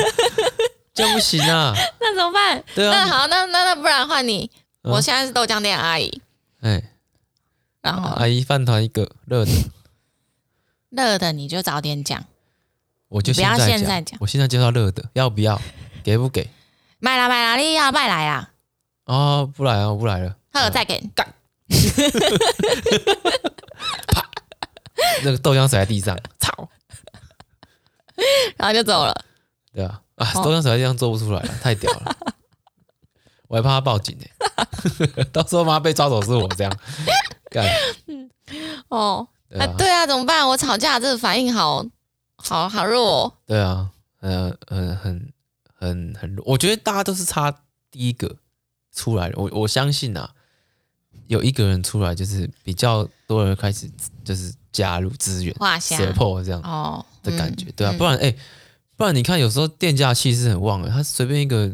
[0.93, 1.73] 这样不行啊！
[2.01, 2.61] 那怎么办？
[2.75, 4.51] 对啊，那好，那那那不然换你、
[4.81, 6.21] 嗯，我现在是豆浆店阿姨，
[6.59, 6.89] 哎、欸，
[7.79, 9.51] 然后阿姨饭团一个热的。
[10.97, 12.25] 热的你就早点讲，
[13.07, 15.61] 我就不要现在讲，我现在就要热的，要不要？
[16.03, 16.49] 给不给？
[16.99, 18.49] 买啦买啦，你要不要来啊？
[19.05, 20.35] 哦，不来啊，我不来了。
[20.51, 21.35] 好，再给干。
[24.07, 24.27] 啪！
[25.23, 26.67] 那个豆浆洒在地上，操！
[28.57, 29.23] 然后就走了。
[29.73, 32.17] 对啊，啊，豆浆洒在地上做不出来了，太屌了。
[33.47, 34.25] 我还怕他报警呢、
[35.15, 36.79] 欸，到时候妈被抓走是我这样
[37.51, 37.63] 干。
[38.07, 38.31] 嗯，
[38.89, 39.27] 哦。
[39.51, 40.45] 啊，对啊，怎么办？
[40.45, 41.85] 我吵架这个反应好
[42.35, 43.33] 好好弱哦。
[43.45, 43.89] 对啊，
[44.19, 45.33] 呃，很很
[45.73, 46.43] 很很弱。
[46.45, 47.49] 我觉得大家都是差
[47.89, 48.35] 第一个
[48.93, 49.35] 出来的。
[49.37, 50.29] 我我相信啊，
[51.27, 53.89] 有一个人出来，就是比较多人开始
[54.25, 57.71] 就是加入资源，support 这样哦的感觉。
[57.71, 58.37] 对啊，不然哎、欸，
[58.97, 61.73] 不然你看，有时候店家气势很旺的，他随便一个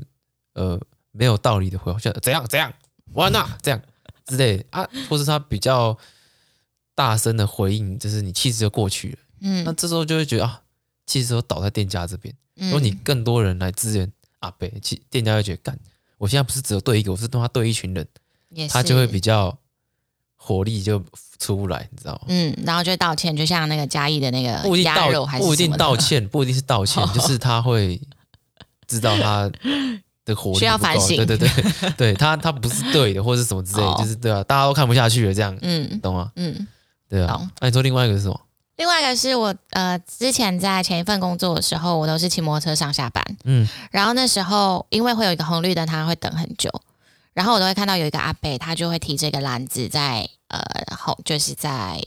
[0.53, 0.79] 呃
[1.11, 2.71] 没有道理的回话，像怎样怎样，
[3.13, 3.81] 完了这样
[4.27, 5.97] 之类的啊，或是他比较。
[6.95, 9.17] 大声的回应，就是你气势就过去了。
[9.41, 10.61] 嗯，那这时候就会觉得啊，
[11.05, 12.33] 气势都倒在店家这边。
[12.55, 15.77] 如果你更多人来支援阿北，其店家会觉得干，
[16.17, 18.07] 我现在不是只有对一个，我是跟他对一群人，
[18.69, 19.57] 他就会比较
[20.35, 21.03] 火力就
[21.39, 22.21] 出不来，你知道吗？
[22.27, 27.99] 嗯，然后就道歉，就像那个嘉义的那个不一定道，不一定道歉，不一定是道歉， 就是他会
[28.87, 29.51] 知道他
[30.25, 31.17] 的火力需要反省。
[31.25, 36.31] 对对对，对他他不是对的，或者什么之类， 哦、就是对啊，大家都看不下去了，这样，嗯，懂吗？
[36.35, 36.67] 嗯，
[37.13, 37.39] 对啊。
[37.59, 38.41] 那你说另外一个是什么？
[38.75, 46.71] 另外一个是我呃，之前在前一份工作的时候，我都是骑摩托车上下班，嗯，然后那时候因为会有一个红绿灯，他会等很久，
[47.33, 50.59] 然后我都会看到有一个阿伯，他就会提这个篮子在呃
[50.97, 52.01] 后就是在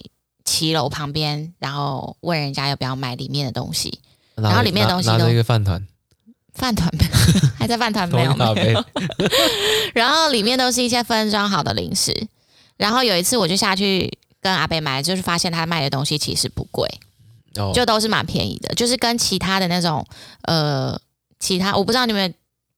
[0.44, 4.00] 骑楼旁边，然后问人家要不要买里面的东西，
[4.34, 5.86] 然后里面的东西都拿着一个饭团，
[6.52, 6.90] 饭团。
[7.57, 8.34] 还在饭团没有。
[8.54, 8.84] 没有，
[9.94, 12.26] 然后里面都是一些分装好的零食，
[12.76, 14.18] 然后有一次我就下去。
[14.47, 16.88] 跟阿贝买，就是发现他卖的东西其实不贵，
[17.57, 20.07] 哦、就都是蛮便宜的，就是跟其他的那种
[20.42, 20.97] 呃，
[21.40, 22.32] 其他我不知道你们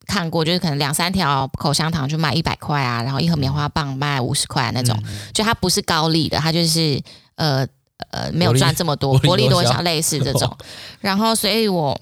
[0.07, 6.99] 看过，就是可能两三条口香糖就卖一百块啊，然后一盒棉花棒卖五十块那种，嗯、就它不是高利的，它就是
[7.35, 7.66] 呃
[8.12, 10.57] 呃没有赚这么多，薄利多销类似这种，
[11.01, 12.01] 然后所以我。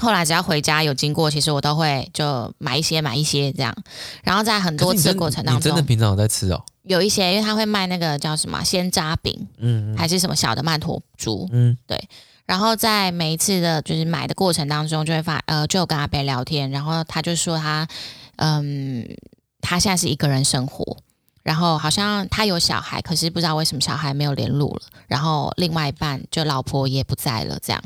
[0.00, 3.74] 后来只要回家有经过，其实我都会就买一些买一些这样，
[4.22, 6.62] 然后在很多次的过程当中，你真的平常有在吃哦？
[6.88, 12.08] 有一些，因为他会卖那个叫什么鲜渣饼，嗯，还是什么小的曼陀珠，嗯，对。
[12.46, 17.86] 然后在每一次的就是买的过程当中，就会发呃，就有跟阿伯聊天，然后他就说他
[18.36, 19.06] 嗯，
[19.60, 20.96] 他现在是一个人生活，
[21.42, 27.82] 然后好像他有小孩，可是不知道为什么小孩没有联络了，然后另外一半就老婆也不在了，这样。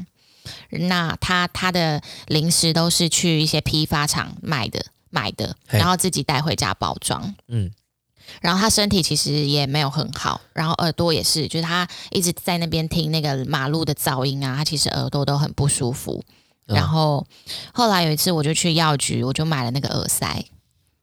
[0.70, 7.34] 那他他的零食都是去一些批发厂买的买的，然后自己带回家包装。
[7.48, 7.70] 嗯，
[8.40, 16.22] 然后他身体其实也没有很好，然后耳朵也是，就是他一直在那边听那个马路的噪音啊，他其实耳朵都很不舒服。
[16.66, 17.26] 然后
[17.74, 20.44] 后来有一次我就去药局，我就买了那个耳塞。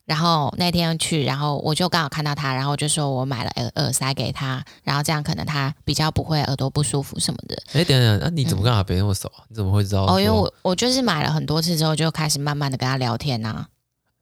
[0.06, 7.56] 然后那天去，然后我就刚好看到他，然后就说我买了耳耳塞给他，然后这样可能他比较不会耳朵不舒服什么的。
[7.80, 9.44] 哎，等等，那、啊、你怎么跟阿伯那么熟啊？
[9.44, 10.08] 嗯、你怎么会知道？
[10.08, 13.68] 哦，因为我我就是买了很多次之后，就开始慢慢的跟他聊天呐、啊。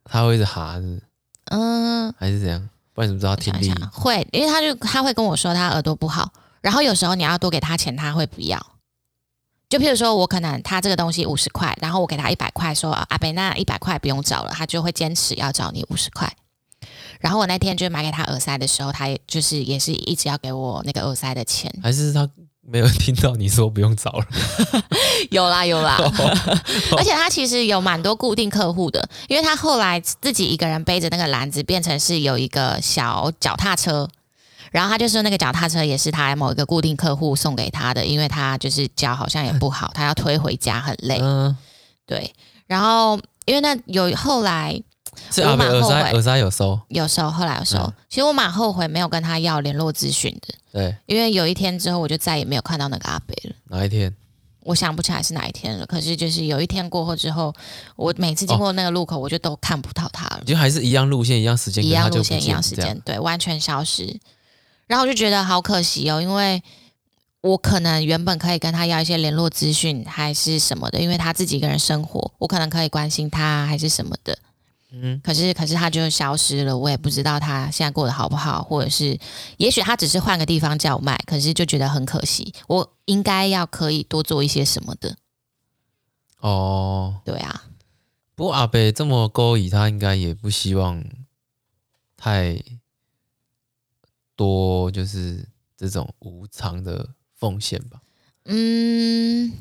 [0.04, 1.02] 他会一直哈是？
[1.46, 2.70] 嗯，还是怎样？
[2.98, 3.72] 不然你怎么知道他听力？
[3.94, 8.60] 会，因为他就他会跟我说他耳朵不好，然后有时候你要多给他钱，他会不要。
[9.70, 16.36] 就譬如说，我可能他这个东西五十块，然后我给他一百块，说阿伯那一百块不用找了，他就会坚持要找你五十块。
[17.20, 21.72] 然后我那天就买给他耳塞的时候，他也就是也是一直要给我那个耳塞的钱。
[21.84, 22.28] 还是他
[22.62, 24.26] 没有听到你说不用找了？
[25.32, 25.98] 有 啦有啦，
[26.98, 34.08] 而且他其实有蛮多固定客户的，因为他后来自己一个人背着那个篮子，变成是有一个小脚踏车。
[34.70, 41.20] 然后他就说，那个脚踏车也是他某一个固定客户送给他的，因为他就是脚好像也不好，他要推回家很累。
[41.22, 41.56] 嗯，
[42.06, 42.34] 对。
[42.68, 44.78] 然后因为那有后来，
[45.38, 47.92] 我蛮后悔，耳塞有收，有收，后来有收。
[48.10, 50.54] 其实我蛮后悔没有跟他要联络资讯的。
[50.74, 53.56] 对，因为有一天之后，我就再也没有看到那个阿伯了。
[53.70, 54.14] 哪一天？
[54.68, 55.86] 我想不起来是哪一天了。
[55.86, 57.54] 可是就是有一天过后之后，
[57.96, 60.44] 我每次经过那个路口，我就都看不到他了。
[60.46, 64.20] 就还是一样路线，一样时间，一样路线，一样时间，对，完全消失。
[64.86, 66.62] 然后我就觉得好可惜哦，因为
[67.42, 74.38] 我可能原本可以跟他要一些联络资讯，还是什么的，因为他自己一个人生活，我可能可以关心他，还是什么的。
[74.92, 79.20] 嗯，可是可是他就消失了，我也不知道他现在过得好不好，或者是
[79.58, 85.18] 也许他只是换个地方叫卖，可是就觉得很可惜，我应该要可以多做一些什么的。
[86.40, 87.64] 哦，对啊，
[88.36, 91.04] 不过阿伯这么勾引，他应该也不希望
[92.16, 92.62] 太。
[94.38, 95.44] 多就是
[95.76, 98.00] 这种无偿的奉献吧。
[98.46, 99.52] 嗯，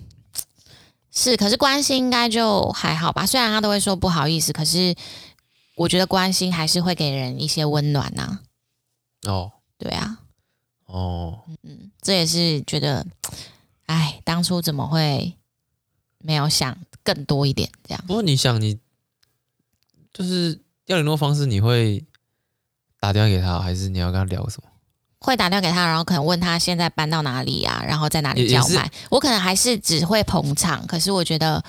[1.17, 3.25] 是，可是关心应该就还好吧。
[3.25, 4.95] 虽然他都会说不好意思，可是
[5.75, 8.23] 我觉得关心还是会给人一些温暖呐、
[9.23, 9.33] 啊。
[9.33, 10.19] 哦，对啊。
[10.85, 13.07] 哦，嗯，这也是觉得，
[13.87, 15.35] 哎，当初怎么会
[16.19, 18.05] 没有想更多一点这样？
[18.07, 18.79] 不过你想，你
[20.12, 22.05] 就是要联络方式，你会。
[22.99, 24.69] 打电话给他，还是你要跟他聊什么？
[25.27, 28.89] 会打电话给他，然后可能问他现在搬到哪里呀、啊，然后在哪里叫卖。
[29.11, 31.61] 我可能还是只会捧场，可是我觉得，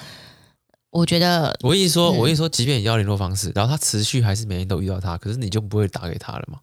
[0.92, 6.60] 我觉得，我意思说，嗯、我意思说，即便你要联络方式，然后他持续还是每天都遇到他，可是你就不会打给他了嘛？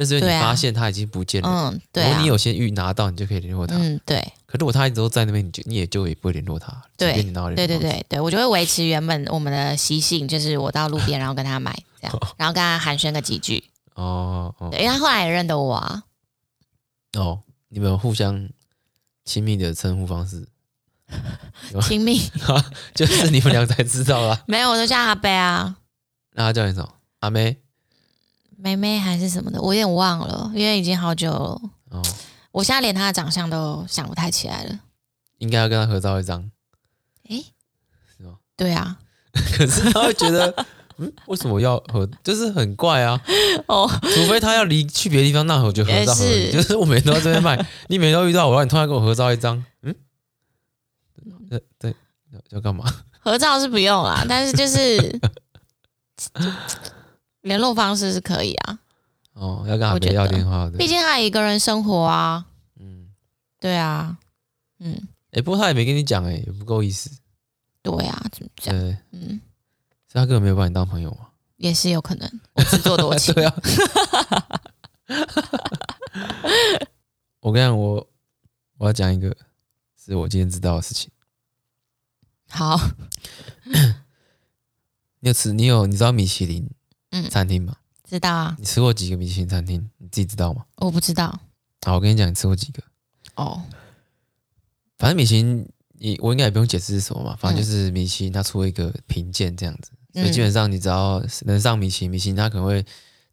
[0.00, 1.48] 那是因为你发现他已经不见了。
[1.48, 2.06] 嗯，对、啊。
[2.06, 3.74] 然后你有先预拿到，你就可以联络他。
[3.76, 4.20] 嗯，对。
[4.46, 6.72] 可是如果他一直都在那边，你就你也就也不会联络他。
[6.96, 7.20] 对，
[7.56, 13.64] 对对对对，我就会维持原本我们的习性，就是我到路边，然后跟他买这样， 然后跟他寒暄个几句。
[13.94, 16.04] 哦，哦，对，因为他后来也认得我啊。
[17.14, 18.48] 哦，你们有互相
[19.24, 20.48] 亲密的称呼方式？
[21.82, 22.20] 亲密，
[22.94, 24.42] 就是你们俩才知道啦。
[24.46, 25.76] 没有，我都叫阿贝啊。
[26.32, 26.94] 那他叫你什么？
[27.20, 27.56] 阿妹？
[28.58, 29.60] 妹妹还是什么的？
[29.62, 31.60] 我有点忘了，因为已经好久了。
[31.90, 32.02] 哦，
[32.52, 34.80] 我现在连他的长相都想不太起来了。
[35.38, 36.50] 应该要跟他合照一张。
[37.28, 37.44] 诶，
[38.16, 38.38] 是吗？
[38.56, 38.98] 对啊。
[39.56, 40.66] 可是他会觉得。
[40.98, 42.08] 嗯，为什么要合？
[42.22, 43.20] 就是很怪啊。
[43.68, 46.52] 哦，除非他要离去别的地方，那我就合照合理。
[46.52, 47.56] 就是我每天都在这边卖，
[47.88, 49.94] 你每天都遇到我，你突然跟我合照一张，嗯，
[51.48, 51.94] 对对，
[52.50, 52.84] 要干嘛？
[53.20, 55.20] 合照是不用啦，但是就是
[57.42, 58.78] 联络方式是可以啊。
[59.34, 60.76] 哦，要跟他别要电话的。
[60.78, 62.44] 毕竟他一个人生活啊。
[62.80, 63.08] 嗯，
[63.60, 64.18] 对啊，
[64.80, 64.94] 嗯，
[65.30, 67.10] 哎、欸，不过他也没跟你讲，哎，也不够意思。
[67.82, 68.74] 对啊，怎么讲？
[70.12, 70.14] 对，嗯。
[70.14, 71.28] 他根本没有把你当朋友吗？
[71.56, 73.32] 也是有可能，我自作多情。
[73.34, 73.52] 对啊，
[77.40, 78.08] 我跟你讲，我
[78.78, 79.36] 我要讲一个，
[79.96, 81.10] 是我今天知道的事情。
[82.48, 82.78] 好，
[85.18, 85.52] 你有吃？
[85.52, 85.84] 你有？
[85.86, 86.70] 你知道米其林
[87.28, 87.74] 餐厅吗？
[87.76, 88.54] 嗯，知道啊。
[88.58, 89.90] 你吃过几个米其林餐厅？
[89.98, 90.64] 你自己知道吗？
[90.76, 91.40] 我不知道。
[91.84, 92.80] 好，我跟你讲，你吃过几个？
[93.34, 93.60] 哦，
[94.96, 97.34] 反正米其林，你我应该也不用解释是什么嘛。
[97.36, 99.90] 反正就是米其林，它出了一个评鉴这样子。
[100.14, 102.84] 所以基本上，你只要能上米其林，米其林他可能会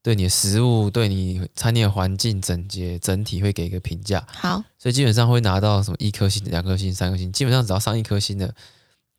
[0.01, 4.23] 对你的食物、对你餐厅的环境整洁、整体会给一个评价。
[4.27, 8.53] 好，所以基本上会拿到什么一颗星、两颗星、三颗星，基本上只要上一颗星的，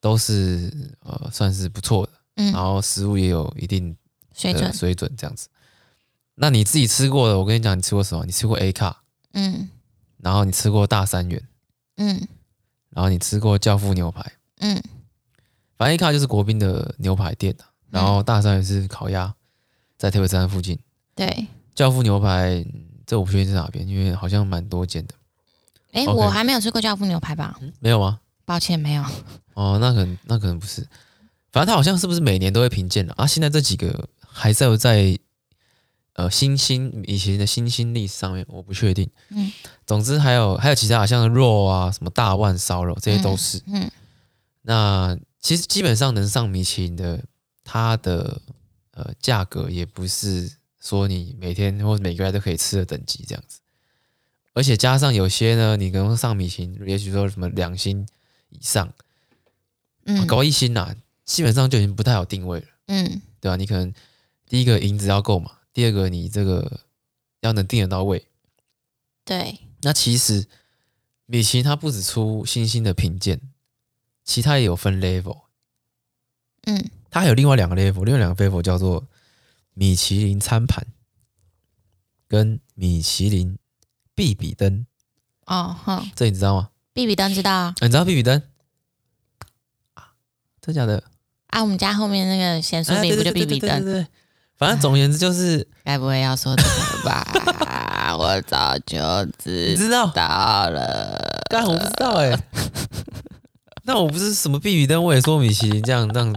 [0.01, 2.13] 都是呃算是不错的。
[2.37, 3.97] 嗯，然后食物也有一定
[4.37, 5.49] 水准，水准这样子。
[6.35, 8.27] 那你自己吃过的，我跟你讲，你吃过什么？
[8.27, 9.03] 你吃过 A 卡，
[9.33, 9.71] 嗯，
[10.19, 11.43] 然后你吃过大三元，
[11.97, 12.29] 嗯，
[12.91, 14.81] 然后你吃过教父牛排，嗯。
[15.77, 17.55] 反正一看就是国宾的牛排店，
[17.91, 19.35] 然后大三元是烤鸭，
[19.99, 20.79] 在台北车站附近。
[21.15, 22.65] 对，教父牛排
[23.07, 25.15] 这我不确定是哪边，因为好像蛮多间的。
[25.93, 27.59] 哎、我还没有吃过教父牛排吧？
[27.81, 28.21] 没有吗？
[28.45, 29.05] 抱歉，没有。
[29.55, 30.81] 哦，那可能那可能不是。
[31.53, 33.27] 反正他好像是不是每年都会评鉴的啊？
[33.27, 35.19] 现在这几个还在不在
[36.15, 39.09] 呃新兴以前的新兴历史上面，我不确定。
[39.29, 39.53] 嗯，
[39.87, 43.59] 总之还有还有其他像肉啊，什么大腕烧肉这些都是。
[43.67, 43.91] 嗯，嗯
[44.63, 45.19] 那。
[45.47, 47.25] 其实基本上能上米其林的，
[47.63, 48.43] 它的
[48.91, 53.61] 呃价格也不是说你每天或每个月都可以吃的等级这样子，
[54.55, 58.05] 而且加上有些呢，你可能上米其林，也许说什么两星
[58.49, 58.93] 以上，
[60.07, 63.55] 嗯，高一星呐、啊，基本上就已经不太好定位了，嗯，对吧？
[63.55, 63.95] 你可能
[64.49, 66.81] 第一个银子要够嘛，第二个你这个
[67.43, 68.27] 要能定得到位，
[69.25, 69.61] 对。
[69.83, 70.49] 那其实
[71.27, 73.41] 米其林它不止出星星的评鉴。
[74.27, 75.43] 其他也有分 level，
[76.67, 79.07] 嗯，它还有另外两个 level，另外两个 level 叫做
[79.73, 80.85] 米其林餐盘
[82.29, 83.57] 跟米其林
[84.17, 84.85] 必比登。
[85.47, 86.71] 哦，哼，这你知道吗？
[86.93, 88.43] 必比登知道啊，你知道必比登？
[90.61, 91.05] 真假的？
[91.47, 93.81] 啊，我们家后面那个咸酥饼不就必比登？
[93.85, 94.07] 对对对，
[94.57, 98.15] 反正总而言之就是， 该不会要说这个吧？
[98.19, 98.97] 我早就
[99.39, 100.07] 知道
[100.71, 102.45] 了，但我不知道哎、欸。
[103.87, 106.35] 那我不是什么必比灯，我也说米其林，这样让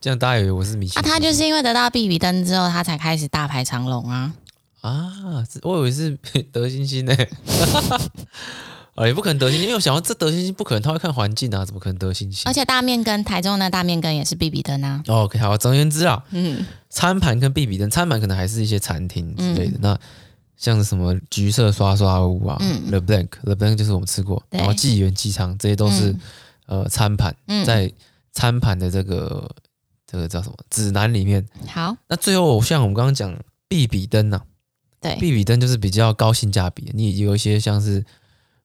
[0.00, 1.04] 这样大家以为我是米其林。
[1.04, 4.32] 啊，他就是因为得到必比灯之后，他才开始大排长龙啊！
[4.80, 5.12] 啊，
[5.62, 6.18] 我以为是
[6.50, 7.14] 德星星呢。
[8.96, 12.44] 啊，也不可能得星星，因为我想到这得星星不可能，他会看环境啊，怎么可能得星星？
[12.46, 15.02] 而且大面根，台中的大面根也是必比登啊。
[15.08, 19.72] OK，好，总而言之啊，嗯，餐盘跟必比登，餐盘可能还是一些餐厅之类的。
[19.72, 19.98] 嗯、那
[20.56, 26.16] 像什么橘色刷刷屋啊、嗯、，The Blank，The Blank 就是我们吃过，然后纪元机场这些都是。
[26.72, 27.92] 嗯呃，餐盘在
[28.32, 29.62] 餐盘的这个、嗯、
[30.06, 31.46] 这个叫什么指南里面？
[31.66, 33.36] 好，那最后像我们刚刚讲
[33.68, 34.40] 必比登呐，
[35.00, 38.02] 对，必比登就是比较高性价比，你有一些像是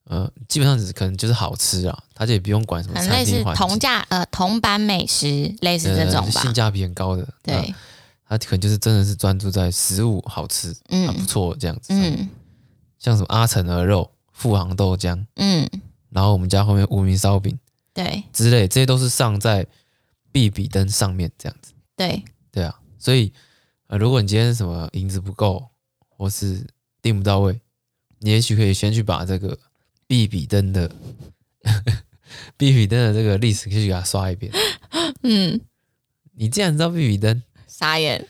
[0.04, 7.74] 呃，基本上只可能就是好吃啊，它就也不用管什么餐厅环境，类似同价呃同版美食类似这种吧，呃、性价比很高的，对，
[8.26, 12.26] 它可能就是真的是专注在食物好吃，嗯，不错这样子，嗯，
[12.98, 15.68] 像什么阿成鹅肉、富航豆浆，嗯，
[16.08, 17.58] 然后我们家后面无名烧饼。
[17.98, 19.66] 对，之类，这些都是上在
[20.30, 21.72] 必比灯上面这样子。
[21.96, 22.22] 对，
[22.52, 23.32] 对啊，所以
[23.88, 25.68] 呃，如果你今天什么银子不够，
[26.08, 26.64] 或是
[27.02, 27.60] 订不到位，
[28.20, 29.58] 你也许可以先去把这个
[30.06, 30.88] 必比灯的
[32.56, 34.52] 必比登的这个历史，可以去给它刷一遍。
[35.24, 35.60] 嗯，
[36.36, 37.42] 你竟然知道必比灯？
[37.66, 38.24] 傻眼！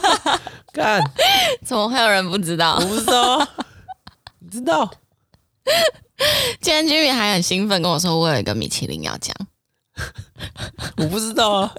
[0.72, 1.02] 看，
[1.62, 2.76] 怎么会有人不知道？
[2.78, 3.48] 我不知道啊，
[4.38, 4.90] 你知道？
[6.60, 9.34] 今天 Jimmy 还很兴奋跟我说，我有一个米其林要讲。
[10.96, 11.74] 我不知道啊。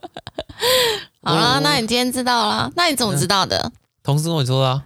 [1.21, 2.71] 好了，那你今天知道了？
[2.75, 3.71] 那你怎么知道的？
[4.03, 4.83] 同事跟我说的。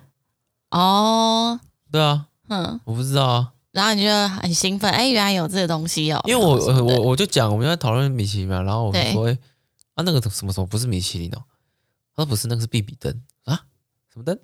[0.71, 1.59] 哦，
[1.91, 3.51] 对啊，嗯，我不知道啊。
[3.71, 6.21] 然后你就很兴奋，哎，原来有这个东西哦。
[6.25, 9.37] 因为我我我就讲，我们在讨论米其林嘛，然后我就说，哎，
[9.95, 11.43] 啊，那个什么什么不是米其林哦？
[12.15, 13.13] 他说不是，那个是必比登
[13.45, 13.61] 啊，
[14.11, 14.39] 什么灯？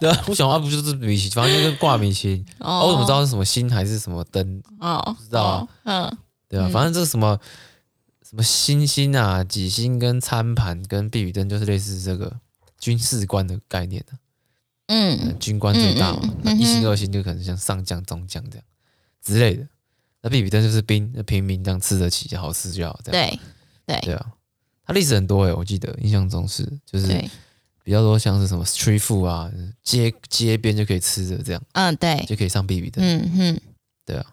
[0.00, 2.46] 对啊，我想啊，不就是米其林，反正就是挂米其林。
[2.58, 4.62] 哦，我怎么知道是什么星还是什么灯？
[4.80, 5.68] 哦，不知道啊。
[5.84, 6.18] 嗯，
[6.48, 7.38] 对啊，反正这是什么
[8.22, 12.40] 什么星星啊、几星跟餐盘跟避雨灯，就是类似这个
[12.78, 14.12] 军事官的概念的。
[14.88, 18.64] 嗯，军官最大嘛，一星二星就可能像上将、中将这样
[19.20, 19.66] 之类的。
[20.22, 22.98] 那避雨灯就是兵，那平民这样吃得起就好吃就好。
[23.02, 23.40] 这样对
[23.86, 24.26] 对对啊，
[24.84, 27.06] 它历史很多诶、欸，我记得印象中是就是
[27.86, 29.48] 比较多像是什么 street food 啊，
[29.84, 31.62] 街街边就可以吃的这样。
[31.74, 33.00] 嗯，对，就可以上 B B 的。
[33.00, 33.60] 嗯哼，
[34.04, 34.26] 对啊。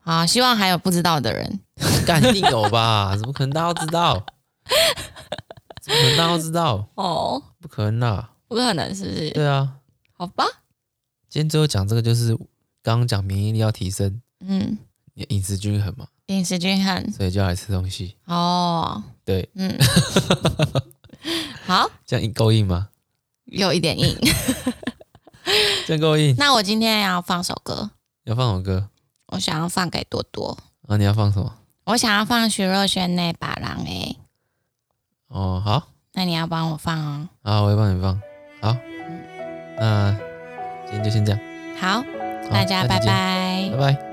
[0.00, 1.60] 好，希望还有不知道的人，
[2.04, 3.14] 肯定有吧？
[3.16, 4.14] 怎么可能大家都知道？
[5.80, 6.88] 怎么可能大家都知道？
[6.96, 8.32] 哦，不可能啊！
[8.48, 9.30] 不可能，是不是？
[9.30, 9.76] 对啊。
[10.18, 10.44] 好吧。
[11.28, 12.34] 今天最后讲这个，就是
[12.82, 14.76] 刚刚讲免疫力要提升，嗯，
[15.14, 18.16] 饮食均衡嘛，饮食均衡，所以就要来吃东西。
[18.24, 19.72] 哦，对，嗯。
[21.66, 22.88] 好，这样够硬吗？
[23.46, 24.16] 有一点硬。
[25.86, 26.34] 这样够硬。
[26.38, 27.90] 那我今天要放首歌。
[28.24, 28.88] 要放什么歌？
[29.28, 30.56] 我想要放给多多。
[30.86, 31.54] 啊，你要放什么？
[31.84, 34.16] 我想要放徐若瑄那把狼诶。
[35.28, 35.88] 哦，好。
[36.12, 37.28] 那你要帮我放哦。
[37.42, 38.20] 好，我会帮你放。
[38.60, 38.76] 好。
[39.78, 40.12] 那
[40.86, 41.40] 今天就先这样。
[41.80, 42.04] 好，
[42.50, 43.70] 大家拜拜。
[43.72, 44.09] 拜拜。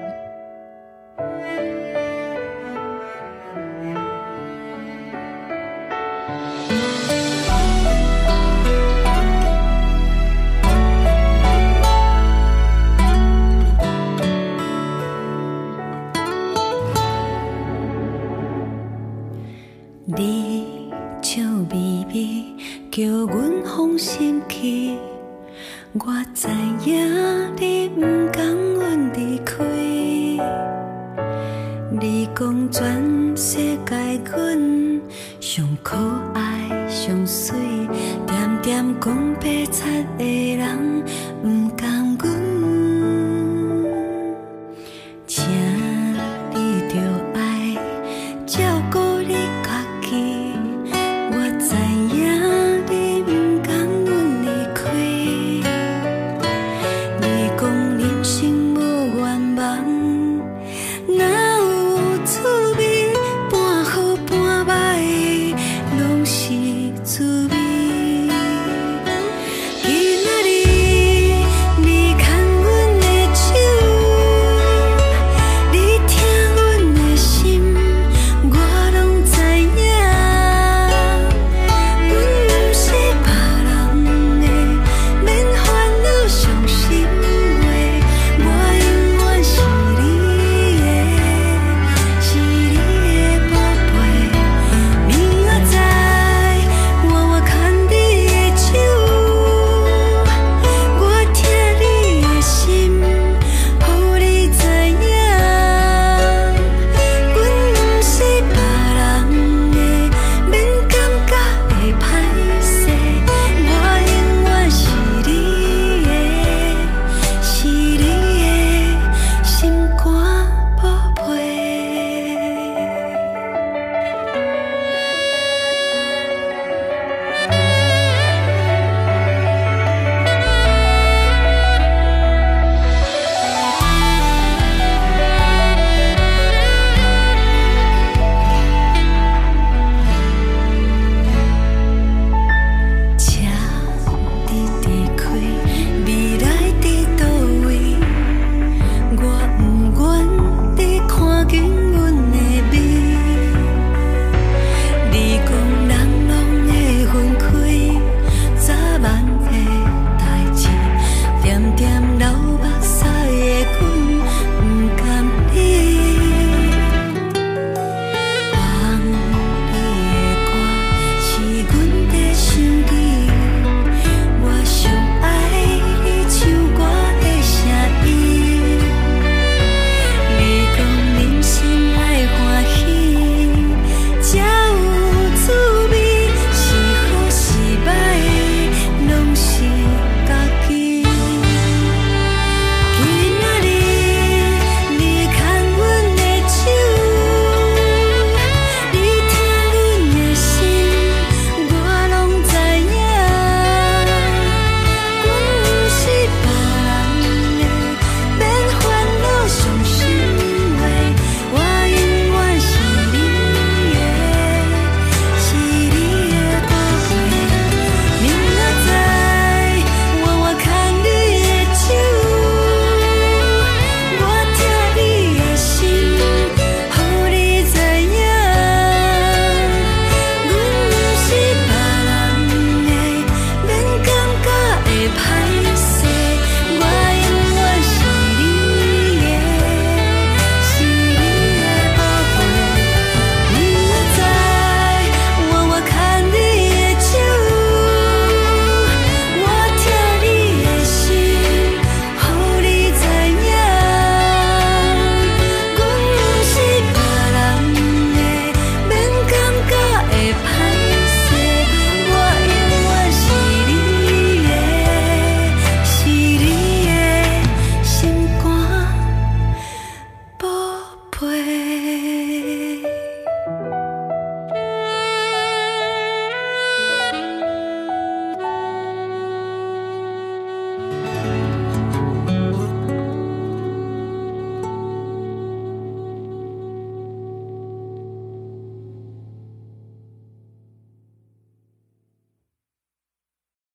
[23.97, 24.41] 心，
[25.93, 26.47] 我知
[26.85, 29.55] 影你不甘阮离开。
[31.99, 35.01] 你讲全世界阮
[35.39, 35.97] 上可
[36.35, 36.36] 爱。